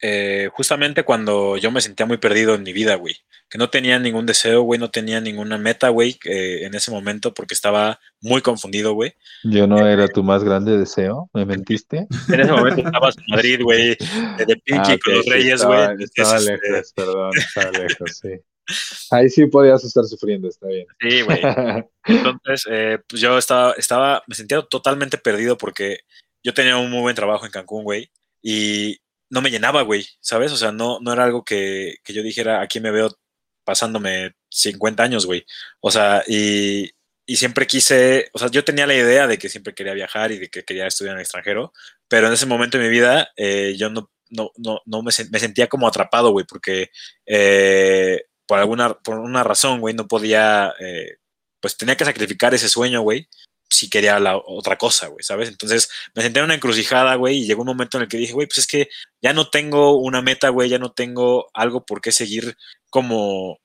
[0.00, 3.16] Eh, justamente cuando yo me sentía muy perdido en mi vida, güey.
[3.48, 7.32] Que no tenía ningún deseo, güey, no tenía ninguna meta, güey, eh, en ese momento
[7.32, 9.14] porque estaba muy confundido, güey.
[9.44, 12.06] Yo no era tu más grande deseo, ¿me mentiste?
[12.28, 13.96] En ese momento estabas en Madrid, güey,
[14.36, 15.80] de, de Pinky Ah, con ok, los sí, Reyes, güey.
[16.00, 18.28] Estaba lejos, perdón, estaba lejos, sí.
[19.10, 20.86] Ahí sí podías estar sufriendo, está bien.
[21.00, 21.40] Sí, güey.
[22.04, 26.00] Entonces, eh, pues yo estaba, estaba, me sentía totalmente perdido porque
[26.42, 28.10] yo tenía un muy buen trabajo en Cancún, güey,
[28.42, 28.98] y
[29.30, 30.52] no me llenaba, güey, ¿sabes?
[30.52, 33.10] O sea, no, no era algo que, que yo dijera, aquí me veo
[33.64, 35.44] pasándome 50 años, güey.
[35.80, 36.90] O sea, y,
[37.26, 40.38] y siempre quise, o sea, yo tenía la idea de que siempre quería viajar y
[40.38, 41.72] de que quería estudiar en el extranjero,
[42.08, 45.38] pero en ese momento de mi vida eh, yo no, no, no, no me, me
[45.38, 46.90] sentía como atrapado, güey, porque
[47.26, 51.18] eh, por alguna por una razón, güey, no podía, eh,
[51.60, 53.28] pues tenía que sacrificar ese sueño, güey,
[53.68, 55.48] si quería la otra cosa, güey, ¿sabes?
[55.50, 58.32] Entonces me senté en una encrucijada, güey, y llegó un momento en el que dije,
[58.32, 58.88] güey, pues es que
[59.22, 62.56] ya no tengo una meta, güey, ya no tengo algo por qué seguir
[62.88, 63.60] como,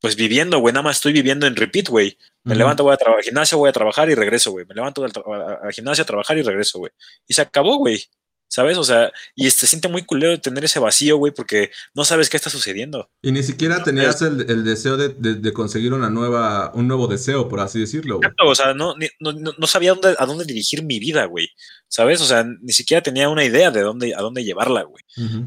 [0.00, 2.16] pues viviendo, güey, nada más estoy viviendo en repeat, güey.
[2.44, 4.64] Me levanto, voy a trabajar al gimnasio, voy a trabajar y regreso, güey.
[4.66, 5.12] Me levanto al,
[5.62, 6.92] al gimnasio a trabajar y regreso, güey.
[7.28, 8.06] Y se acabó, güey.
[8.52, 8.76] ¿Sabes?
[8.78, 12.36] O sea, y se siente muy culero tener ese vacío, güey, porque no sabes qué
[12.36, 13.08] está sucediendo.
[13.22, 17.06] Y ni siquiera tenías el, el deseo de, de- de conseguir una nueva, un nuevo
[17.06, 18.26] deseo, por así decirlo, güey.
[18.26, 21.48] Exacto, o sea, no, no, no- sabía dónde, a dónde dirigir mi vida, güey.
[21.86, 22.20] ¿Sabes?
[22.20, 25.02] O sea, ni siquiera tenía una idea de dónde, a dónde llevarla, güey.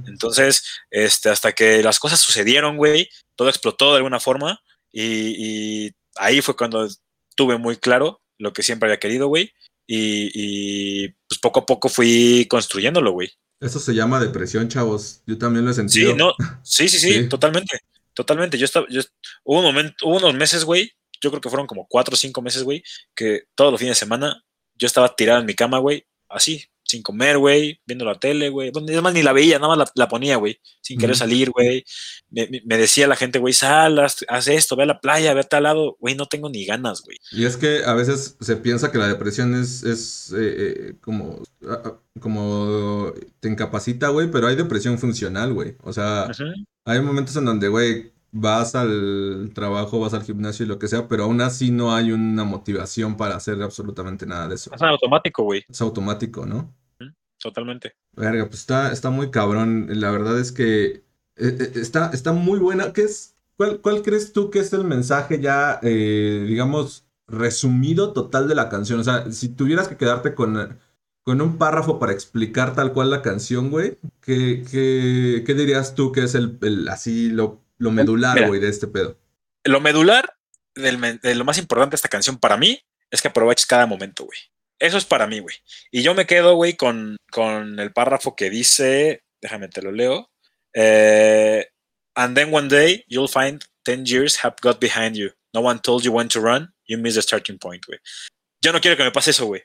[0.08, 5.92] Entonces, este, hasta que las cosas sucedieron, güey, todo explotó de alguna forma y, y
[6.16, 6.88] ahí fue cuando
[7.36, 9.54] tuve muy claro lo que siempre había querido, güey.
[9.86, 13.32] Y, y, pues poco a poco fui construyéndolo, güey.
[13.60, 15.22] Eso se llama depresión, chavos.
[15.26, 16.12] Yo también lo he sentido.
[16.12, 17.30] Sí, no, sí, sí, sí, Sí.
[17.30, 17.80] totalmente,
[18.14, 18.58] totalmente.
[18.58, 19.02] Yo estaba, yo,
[19.44, 22.42] hubo un momento, hubo unos meses, güey, yo creo que fueron como cuatro o cinco
[22.42, 22.84] meses, güey,
[23.16, 24.44] que todos los fines de semana
[24.76, 28.72] yo estaba tirado en mi cama, güey, así, sin comer, güey, viendo la tele, güey.
[28.88, 31.84] Es más, ni la veía, nada más la, la ponía, güey, sin querer salir, güey.
[32.30, 35.44] Me, decía la gente, güey, sal, haz, haz esto, ve a la playa, ve a
[35.44, 35.98] tal lado.
[36.00, 37.18] Güey, no tengo ni ganas, güey.
[37.32, 41.42] Y es que a veces se piensa que la depresión es, es eh, eh, como,
[41.68, 45.76] ah, ah, como te incapacita, güey, pero hay depresión funcional, güey.
[45.82, 46.30] O sea,
[46.86, 51.08] hay momentos en donde, güey, vas al trabajo, vas al gimnasio y lo que sea,
[51.08, 54.72] pero aún así no hay una motivación para hacer absolutamente nada de eso.
[54.74, 56.72] Es automático, güey, Es automático, ¿no?
[57.44, 57.96] Totalmente.
[58.14, 59.88] Verga, pues está, está muy cabrón.
[59.92, 61.04] La verdad es que eh,
[61.38, 62.92] eh, está, está muy buena.
[62.94, 68.48] ¿Qué es, cuál, cuál crees tú que es el mensaje ya, eh, digamos, resumido total
[68.48, 69.00] de la canción?
[69.00, 70.80] O sea, si tuvieras que quedarte con,
[71.24, 76.12] con un párrafo para explicar tal cual la canción, güey, ¿qué, qué, qué dirías tú
[76.12, 78.48] que es el, el- así lo, lo medular, Mira.
[78.48, 79.18] güey, de este pedo?
[79.66, 80.36] lo medular
[80.76, 82.80] del de lo más importante de esta canción para mí
[83.12, 84.40] es que aproveches cada momento, güey.
[84.84, 85.56] Eso es para mí, güey.
[85.92, 90.30] Y yo me quedo, güey, con, con el párrafo que dice, déjame te lo leo.
[90.76, 91.66] eh,
[92.16, 95.30] and then one day you'll find 10 years have got behind you.
[95.54, 96.74] No one told you when to run.
[96.86, 98.00] You missed the starting point, güey.
[98.62, 99.62] Yo no quiero que me pase eso, güey.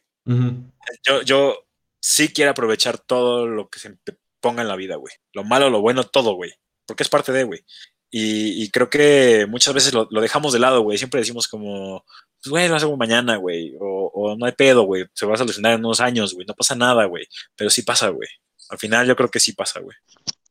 [1.05, 1.67] Yo, yo
[2.01, 3.97] sí quiero aprovechar todo lo que se
[4.41, 5.15] ponga en la vida, güey.
[5.33, 6.53] Lo malo, lo bueno, todo, güey.
[6.87, 7.65] Porque es parte de, güey.
[8.11, 10.97] Y, y creo que muchas veces lo, lo dejamos de lado, güey.
[10.97, 12.05] Siempre decimos como,
[12.49, 13.77] pues, güey, lo hacemos mañana, güey.
[13.81, 15.07] O, o no hay pedo, güey.
[15.13, 16.47] Se va a solucionar en unos años, güey.
[16.47, 17.27] No pasa nada, güey.
[17.57, 18.29] Pero sí pasa, güey.
[18.71, 19.97] Al final yo creo que sí pasa, güey.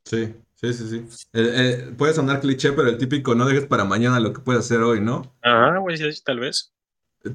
[0.05, 1.27] Sí, sí, sí, sí.
[1.33, 4.65] Eh, eh, puede sonar cliché, pero el típico no dejes para mañana lo que puedes
[4.65, 5.35] hacer hoy, ¿no?
[5.41, 6.73] Ajá, güey, sí, tal vez.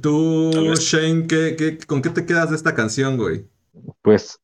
[0.00, 0.80] Tú, Tal vez.
[0.80, 3.46] Shane, ¿qué, qué, con qué te quedas de esta canción, güey?
[4.00, 4.40] Pues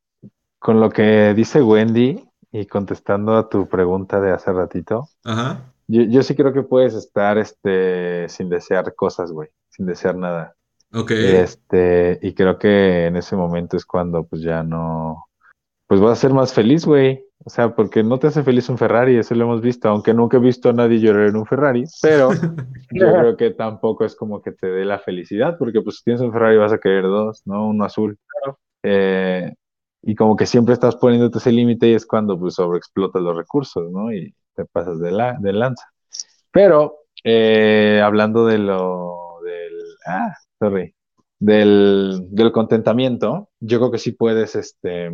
[0.58, 5.72] con lo que dice Wendy y contestando a tu pregunta de hace ratito, Ajá.
[5.88, 10.54] Yo, yo sí creo que puedes estar este, sin desear cosas, güey, sin desear nada.
[10.92, 11.10] Ok.
[11.10, 15.24] Este, y creo que en ese momento es cuando pues ya no,
[15.86, 17.24] pues vas a ser más feliz, güey.
[17.44, 20.36] O sea, porque no te hace feliz un Ferrari, eso lo hemos visto, aunque nunca
[20.36, 22.30] he visto a nadie llorar en un Ferrari, pero
[22.92, 26.20] yo creo que tampoco es como que te dé la felicidad, porque pues si tienes
[26.20, 27.68] un Ferrari vas a querer dos, ¿no?
[27.68, 28.18] Uno azul.
[28.82, 29.54] Eh,
[30.02, 33.90] y como que siempre estás poniéndote ese límite y es cuando pues sobreexplotas los recursos,
[33.90, 34.12] ¿no?
[34.12, 35.86] Y te pasas de, la, de lanza.
[36.52, 39.72] Pero eh, hablando de lo del,
[40.06, 40.94] ah, sorry,
[41.38, 45.10] del, del contentamiento, yo creo que sí puedes, este,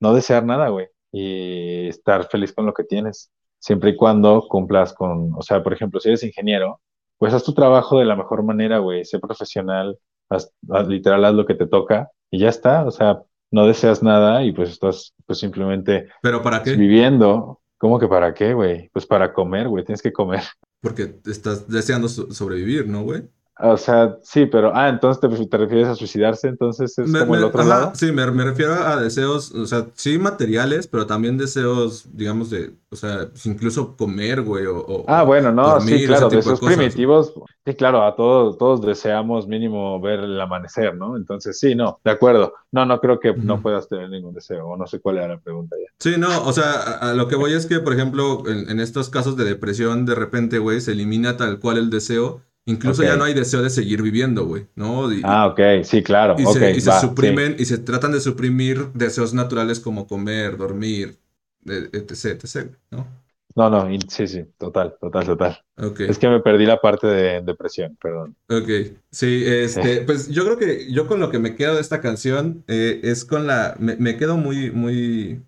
[0.00, 4.92] no desear nada, güey, y estar feliz con lo que tienes, siempre y cuando cumplas
[4.94, 6.80] con, o sea, por ejemplo, si eres ingeniero,
[7.18, 11.34] pues haz tu trabajo de la mejor manera, güey, sé profesional, haz, haz- literal, haz
[11.34, 15.14] lo que te toca y ya está, o sea, no deseas nada y pues estás
[15.26, 16.72] pues simplemente ¿Pero para qué?
[16.74, 17.60] viviendo.
[17.82, 18.88] ¿Cómo que para qué, güey?
[18.92, 20.44] Pues para comer, güey, tienes que comer.
[20.80, 23.24] Porque estás deseando so- sobrevivir, ¿no, güey?
[23.60, 27.34] O sea, sí, pero, ah, entonces te, te refieres a suicidarse, entonces es Me- como
[27.36, 27.92] el otro ajá, lado.
[27.94, 32.74] Sí, me, me refiero a deseos, o sea, sí materiales, pero también deseos, digamos, de,
[32.90, 36.30] o sea, pues, incluso comer, güey, o, o- Ah, bueno, no, dormir, sí, claro, ese
[36.30, 36.78] de tipo de esos cosas.
[36.78, 37.34] primitivos,
[37.66, 41.16] sí, claro, a todos, todos deseamos mínimo ver el amanecer, ¿no?
[41.16, 42.54] Entonces, sí, no, de acuerdo.
[42.70, 45.40] No, no creo que no puedas tener ningún deseo, o no sé cuál era la
[45.40, 45.92] pregunta ya.
[45.98, 48.80] Sí, no, o sea, a, a lo que voy es que, por ejemplo, en, en
[48.80, 53.16] estos casos de depresión, de repente, güey, se elimina tal cual el deseo, incluso ya
[53.16, 55.12] no hay deseo de seguir viviendo, güey, ¿no?
[55.12, 57.06] Y, Ah, ok, sí, claro, y se, y se va, sí.
[57.06, 61.18] suprimen, y se tratan de suprimir deseos naturales como comer, dormir,
[61.66, 63.06] etc, etc, ¿no?
[63.54, 65.64] No, no, sí, sí, total, total, total.
[65.76, 66.00] Ok.
[66.06, 68.34] Es que me perdí la parte de depresión, perdón.
[68.48, 68.68] Ok,
[69.10, 72.64] sí, este, pues yo creo que yo con lo que me quedo de esta canción
[72.68, 75.42] eh, es con la, me, me quedo muy, muy,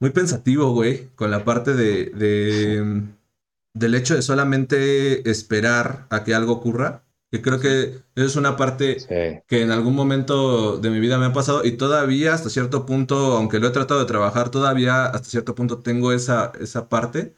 [0.00, 3.04] muy pensativo, güey, con la parte de, de,
[3.74, 9.00] del hecho de solamente esperar a que algo ocurra, que creo que es una parte
[9.00, 9.40] Sí.
[9.48, 13.36] que en algún momento de mi vida me ha pasado y todavía hasta cierto punto,
[13.36, 17.34] aunque lo he tratado de trabajar, todavía hasta cierto punto tengo esa, esa parte.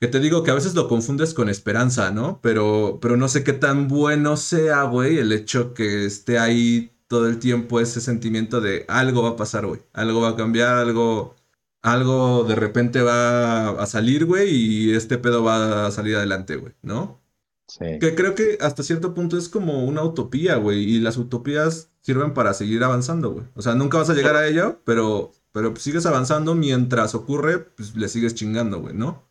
[0.00, 2.40] Que te digo que a veces lo confundes con esperanza, ¿no?
[2.42, 7.26] Pero, pero no sé qué tan bueno sea, güey, el hecho que esté ahí todo
[7.28, 9.82] el tiempo ese sentimiento de algo va a pasar, güey.
[9.92, 11.34] Algo va a cambiar, algo,
[11.82, 16.74] algo de repente va a salir, güey, y este pedo va a salir adelante, güey,
[16.82, 17.20] ¿no?
[17.66, 17.98] Sí.
[18.00, 20.82] Que creo que hasta cierto punto es como una utopía, güey.
[20.82, 23.46] Y las utopías sirven para seguir avanzando, güey.
[23.54, 27.60] O sea, nunca vas a llegar a ello, pero, pero pues sigues avanzando mientras ocurre,
[27.60, 29.30] pues le sigues chingando, güey, ¿no?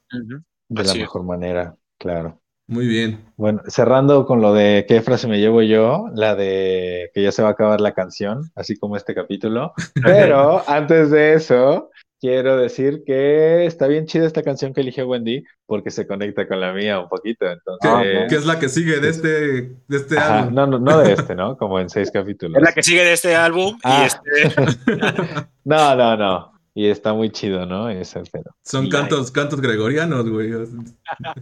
[0.69, 2.39] De la mejor manera, claro.
[2.69, 3.25] Muy bien.
[3.35, 7.41] Bueno, cerrando con lo de qué frase me llevo yo, la de que ya se
[7.41, 9.73] va a acabar la canción, así como este capítulo.
[10.03, 11.89] Pero antes de eso,
[12.19, 16.59] quiero decir que está bien chida esta canción que eligió Wendy, porque se conecta con
[16.59, 17.45] la mía un poquito.
[17.45, 20.53] ¿Qué, Entonces, qué es la que sigue de este, de este Ajá, álbum?
[20.55, 21.57] no, no, no de este, ¿no?
[21.57, 22.57] Como en seis capítulos.
[22.57, 24.01] Es la que sigue de este álbum Ah.
[24.03, 24.61] y este.
[25.65, 26.51] No, no, no.
[26.75, 27.89] Y está muy chido, ¿no?
[27.89, 28.55] Es el pedo.
[28.63, 30.51] Son Y- cantos, cantos gregorianos, güey.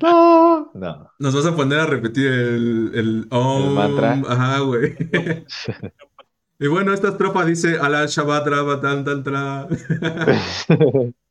[0.02, 1.12] No, no.
[1.20, 4.20] Nos vas a poner a repetir el, el, om, mantra.
[4.28, 4.96] Ajá, güey.
[6.60, 9.68] y bueno, esta estrofa dice Ala Shabbat Rabba tan tan tra.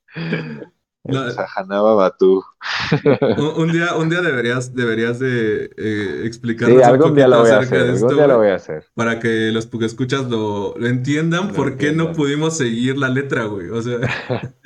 [1.96, 2.42] Batú.
[3.36, 7.28] Un, un día, un día deberías, deberías de eh, Sí, explicarnos un algún día poquito
[7.28, 8.84] lo voy a hacer, de algún esto, día lo güey, voy a hacer.
[8.94, 13.44] para que los escuchas lo, lo entiendan Lo por qué no pudimos seguir la letra,
[13.44, 13.68] güey.
[13.70, 13.98] O sea,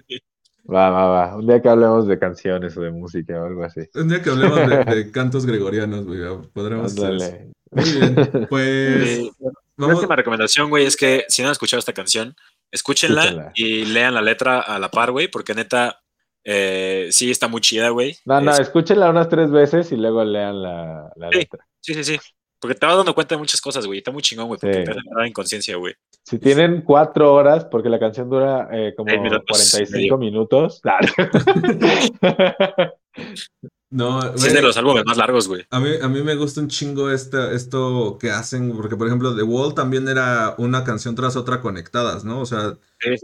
[0.73, 1.37] Va, va, va.
[1.37, 3.81] Un día que hablemos de canciones o de música o algo así.
[3.97, 6.21] un día que hablemos de, de cantos gregorianos, güey,
[6.53, 7.07] podremos hacer.
[7.07, 7.51] Ándale.
[7.71, 8.15] Muy bien,
[8.49, 9.31] pues
[9.77, 9.97] vamos.
[9.97, 12.35] última recomendación, güey, es que si no han escuchado esta canción,
[12.73, 13.53] escúchenla Escúchenla.
[13.55, 16.01] y lean la letra a la par, güey, porque neta,
[16.43, 18.17] Eh, sí, está muy chida, güey.
[18.25, 21.39] No, no, Es- escúchenla unas tres veces y luego lean la, la Sí.
[21.39, 21.67] letra.
[21.81, 22.19] Sí, sí, sí.
[22.59, 23.99] Porque te vas dando cuenta de muchas cosas, güey.
[23.99, 24.59] Está muy chingón, güey.
[24.59, 24.85] Porque Sí.
[24.85, 25.95] te entrar en conciencia, güey.
[26.25, 30.81] Si tienen cuatro horas, porque la canción dura eh, como Seis minutos, 45 minutos.
[33.93, 35.67] No, Sí, es de los álbumes más largos, güey.
[35.69, 39.35] a, mí, a mí me gusta un chingo esta, esto que hacen, porque por ejemplo
[39.35, 42.41] The Wall también era una canción tras otra conectadas, ¿no?
[42.41, 42.75] O sea,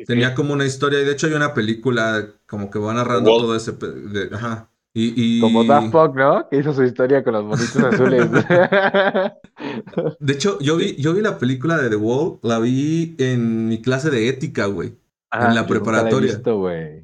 [0.06, 3.40] tenía como una historia y de hecho hay una película como que va narrando Wall.
[3.42, 3.72] todo ese...
[3.72, 4.68] de- ajá.
[4.92, 6.48] Y, y- Como Daft Punk, ¿no?
[6.48, 8.28] Que hizo su historia con los monitos azules.
[10.20, 13.80] De hecho, yo vi, yo vi la película de The Wall, la vi en mi
[13.82, 14.94] clase de ética, güey.
[15.30, 16.40] Ah, la he preparatoria.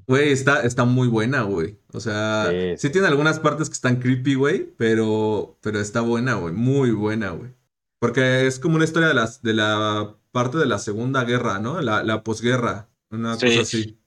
[0.07, 0.33] güey.
[0.33, 1.79] Está, está muy buena, güey.
[1.93, 2.75] O sea, Sí.
[2.79, 6.55] sí tiene algunas partes que están creepy, güey, pero, pero está buena, güey.
[6.55, 7.51] Muy buena, güey.
[7.99, 11.81] Porque es como una historia de, las, de la parte de la Segunda Guerra, ¿no?
[11.83, 13.47] La, la posguerra, una Sí.
[13.47, 13.99] cosa así.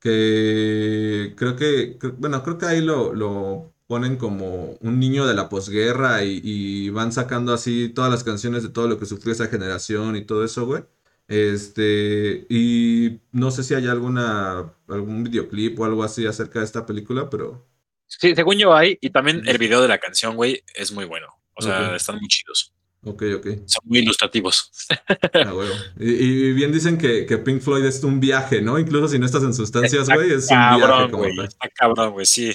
[0.00, 5.48] Que creo que, bueno, creo que ahí lo, lo ponen como un niño de la
[5.48, 9.48] posguerra y, y van sacando así todas las canciones de todo lo que sufrió esa
[9.48, 10.84] generación y todo eso, güey.
[11.28, 16.84] Este, y no sé si hay alguna, algún videoclip o algo así acerca de esta
[16.86, 17.66] película, pero
[18.06, 18.96] Sí, según yo hay.
[19.02, 21.26] Y también el video de la canción, güey, es muy bueno.
[21.54, 21.96] O sea, Ok.
[21.96, 22.72] están muy chidos.
[23.04, 23.46] ok, ok.
[23.66, 24.70] Son muy ilustrativos.
[25.34, 25.74] Ah, huevo.
[26.00, 28.78] Y, y bien dicen que, que Pink Floyd es un viaje, ¿no?
[28.78, 31.36] Incluso si no estás en sustancias, güey, es un viaje Cabrón, como güey.
[31.36, 31.44] tal.
[31.44, 32.52] Está cabrón, güey, sí.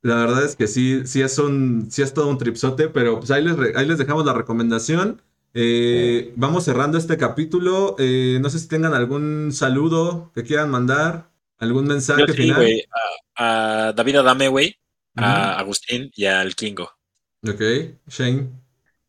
[0.00, 3.30] La verdad es que sí, sí es un, sí es todo un tripsote, pero pues
[3.30, 5.20] ahí les, re- ahí les dejamos la recomendación.
[5.54, 7.94] Eh, Vamos cerrando este capítulo.
[7.98, 12.56] Eh, no sé si tengan algún saludo que quieran mandar, algún mensaje sí, final.
[12.56, 12.82] güey.
[13.36, 14.76] A, a David Adame, güey.
[15.16, 15.24] Ujú.
[15.24, 16.90] A Agustín y al Kingo.
[17.48, 17.60] Ok,
[18.08, 18.48] Shane.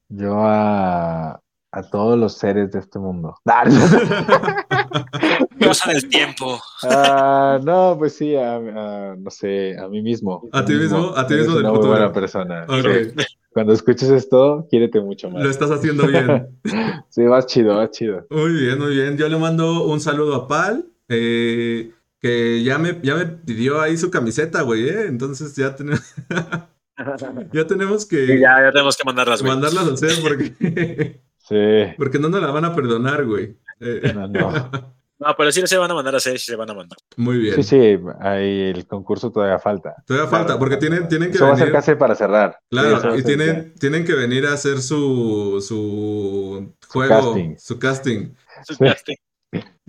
[0.09, 1.41] Yo a,
[1.71, 3.35] a todos los seres de este mundo.
[5.63, 6.61] Cosa del tiempo.
[6.83, 10.47] Ah, no, pues sí, a, a- no sé, a mí mismo.
[10.51, 11.11] ¿A ti mismo?
[11.15, 11.91] ¿A ti Eres mismo del una futuro?
[11.93, 12.65] buena persona.
[12.67, 12.85] Ok,
[13.17, 13.25] Sí.
[13.55, 15.41] Cuando escuches esto, quiérete mucho más.
[15.41, 16.49] lo estás haciendo bien.
[17.09, 18.27] Sí, vas chido, vas chido.
[18.29, 19.15] Muy bien, muy bien.
[19.17, 23.95] Yo le mando un saludo a Pal, eh, que ya me, ya me pidió ahí
[23.95, 25.05] su camiseta, güey, ¿eh?
[25.07, 26.01] Entonces ya tenemos,
[27.53, 29.53] ya tenemos que ya, ya tenemos que mandarlas, güey.
[29.53, 31.93] mandarlas a hacer porque, Sí.
[31.97, 33.55] porque no nos la van a perdonar, güey.
[33.79, 34.95] Eh, No, no.
[35.17, 36.97] No, pero sí se van a mandar a hacer, sí se van a mandar.
[37.15, 37.55] muy bien.
[37.55, 39.95] Sí, sí, ahí el concurso todavía falta.
[40.05, 41.79] Todavía falta, porque tienen, tienen que Eso va a ser venir.
[41.79, 42.59] casi para cerrar.
[42.69, 47.55] Claro, y tienen, tienen que venir a hacer su, su juego, casting.
[47.57, 48.33] su casting.
[48.67, 49.15] Sí.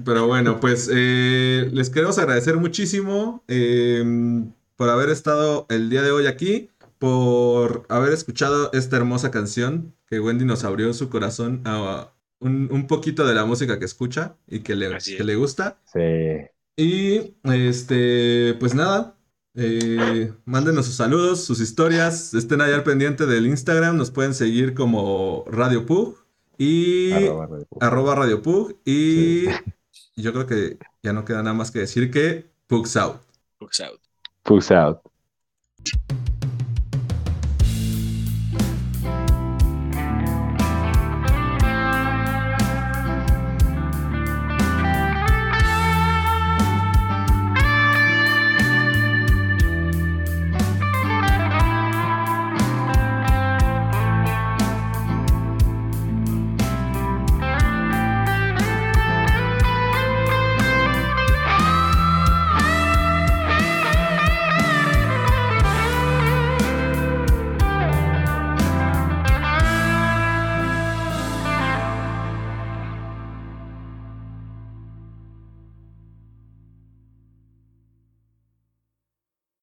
[0.05, 4.05] Pero bueno, pues eh, les queremos agradecer muchísimo eh,
[4.77, 10.21] por haber estado el día de hoy aquí, por haber escuchado esta hermosa canción que
[10.21, 14.61] Wendy nos abrió su corazón a un, un poquito de la música que escucha y
[14.61, 15.79] que le, que le gusta.
[15.93, 16.47] Sí.
[16.77, 19.17] Y este, pues nada,
[19.55, 24.75] eh, mándenos sus saludos, sus historias, estén ahí al pendiente del Instagram, nos pueden seguir
[24.75, 26.19] como Radio Pug
[26.59, 27.83] y Arroba Radio Pug.
[27.83, 30.23] arroba Radio Pug y Sí.
[30.23, 33.23] yo creo que ya no queda nada más que decir que Pugs out.
[33.61, 34.01] Books out.
[34.43, 34.99] Pugs out.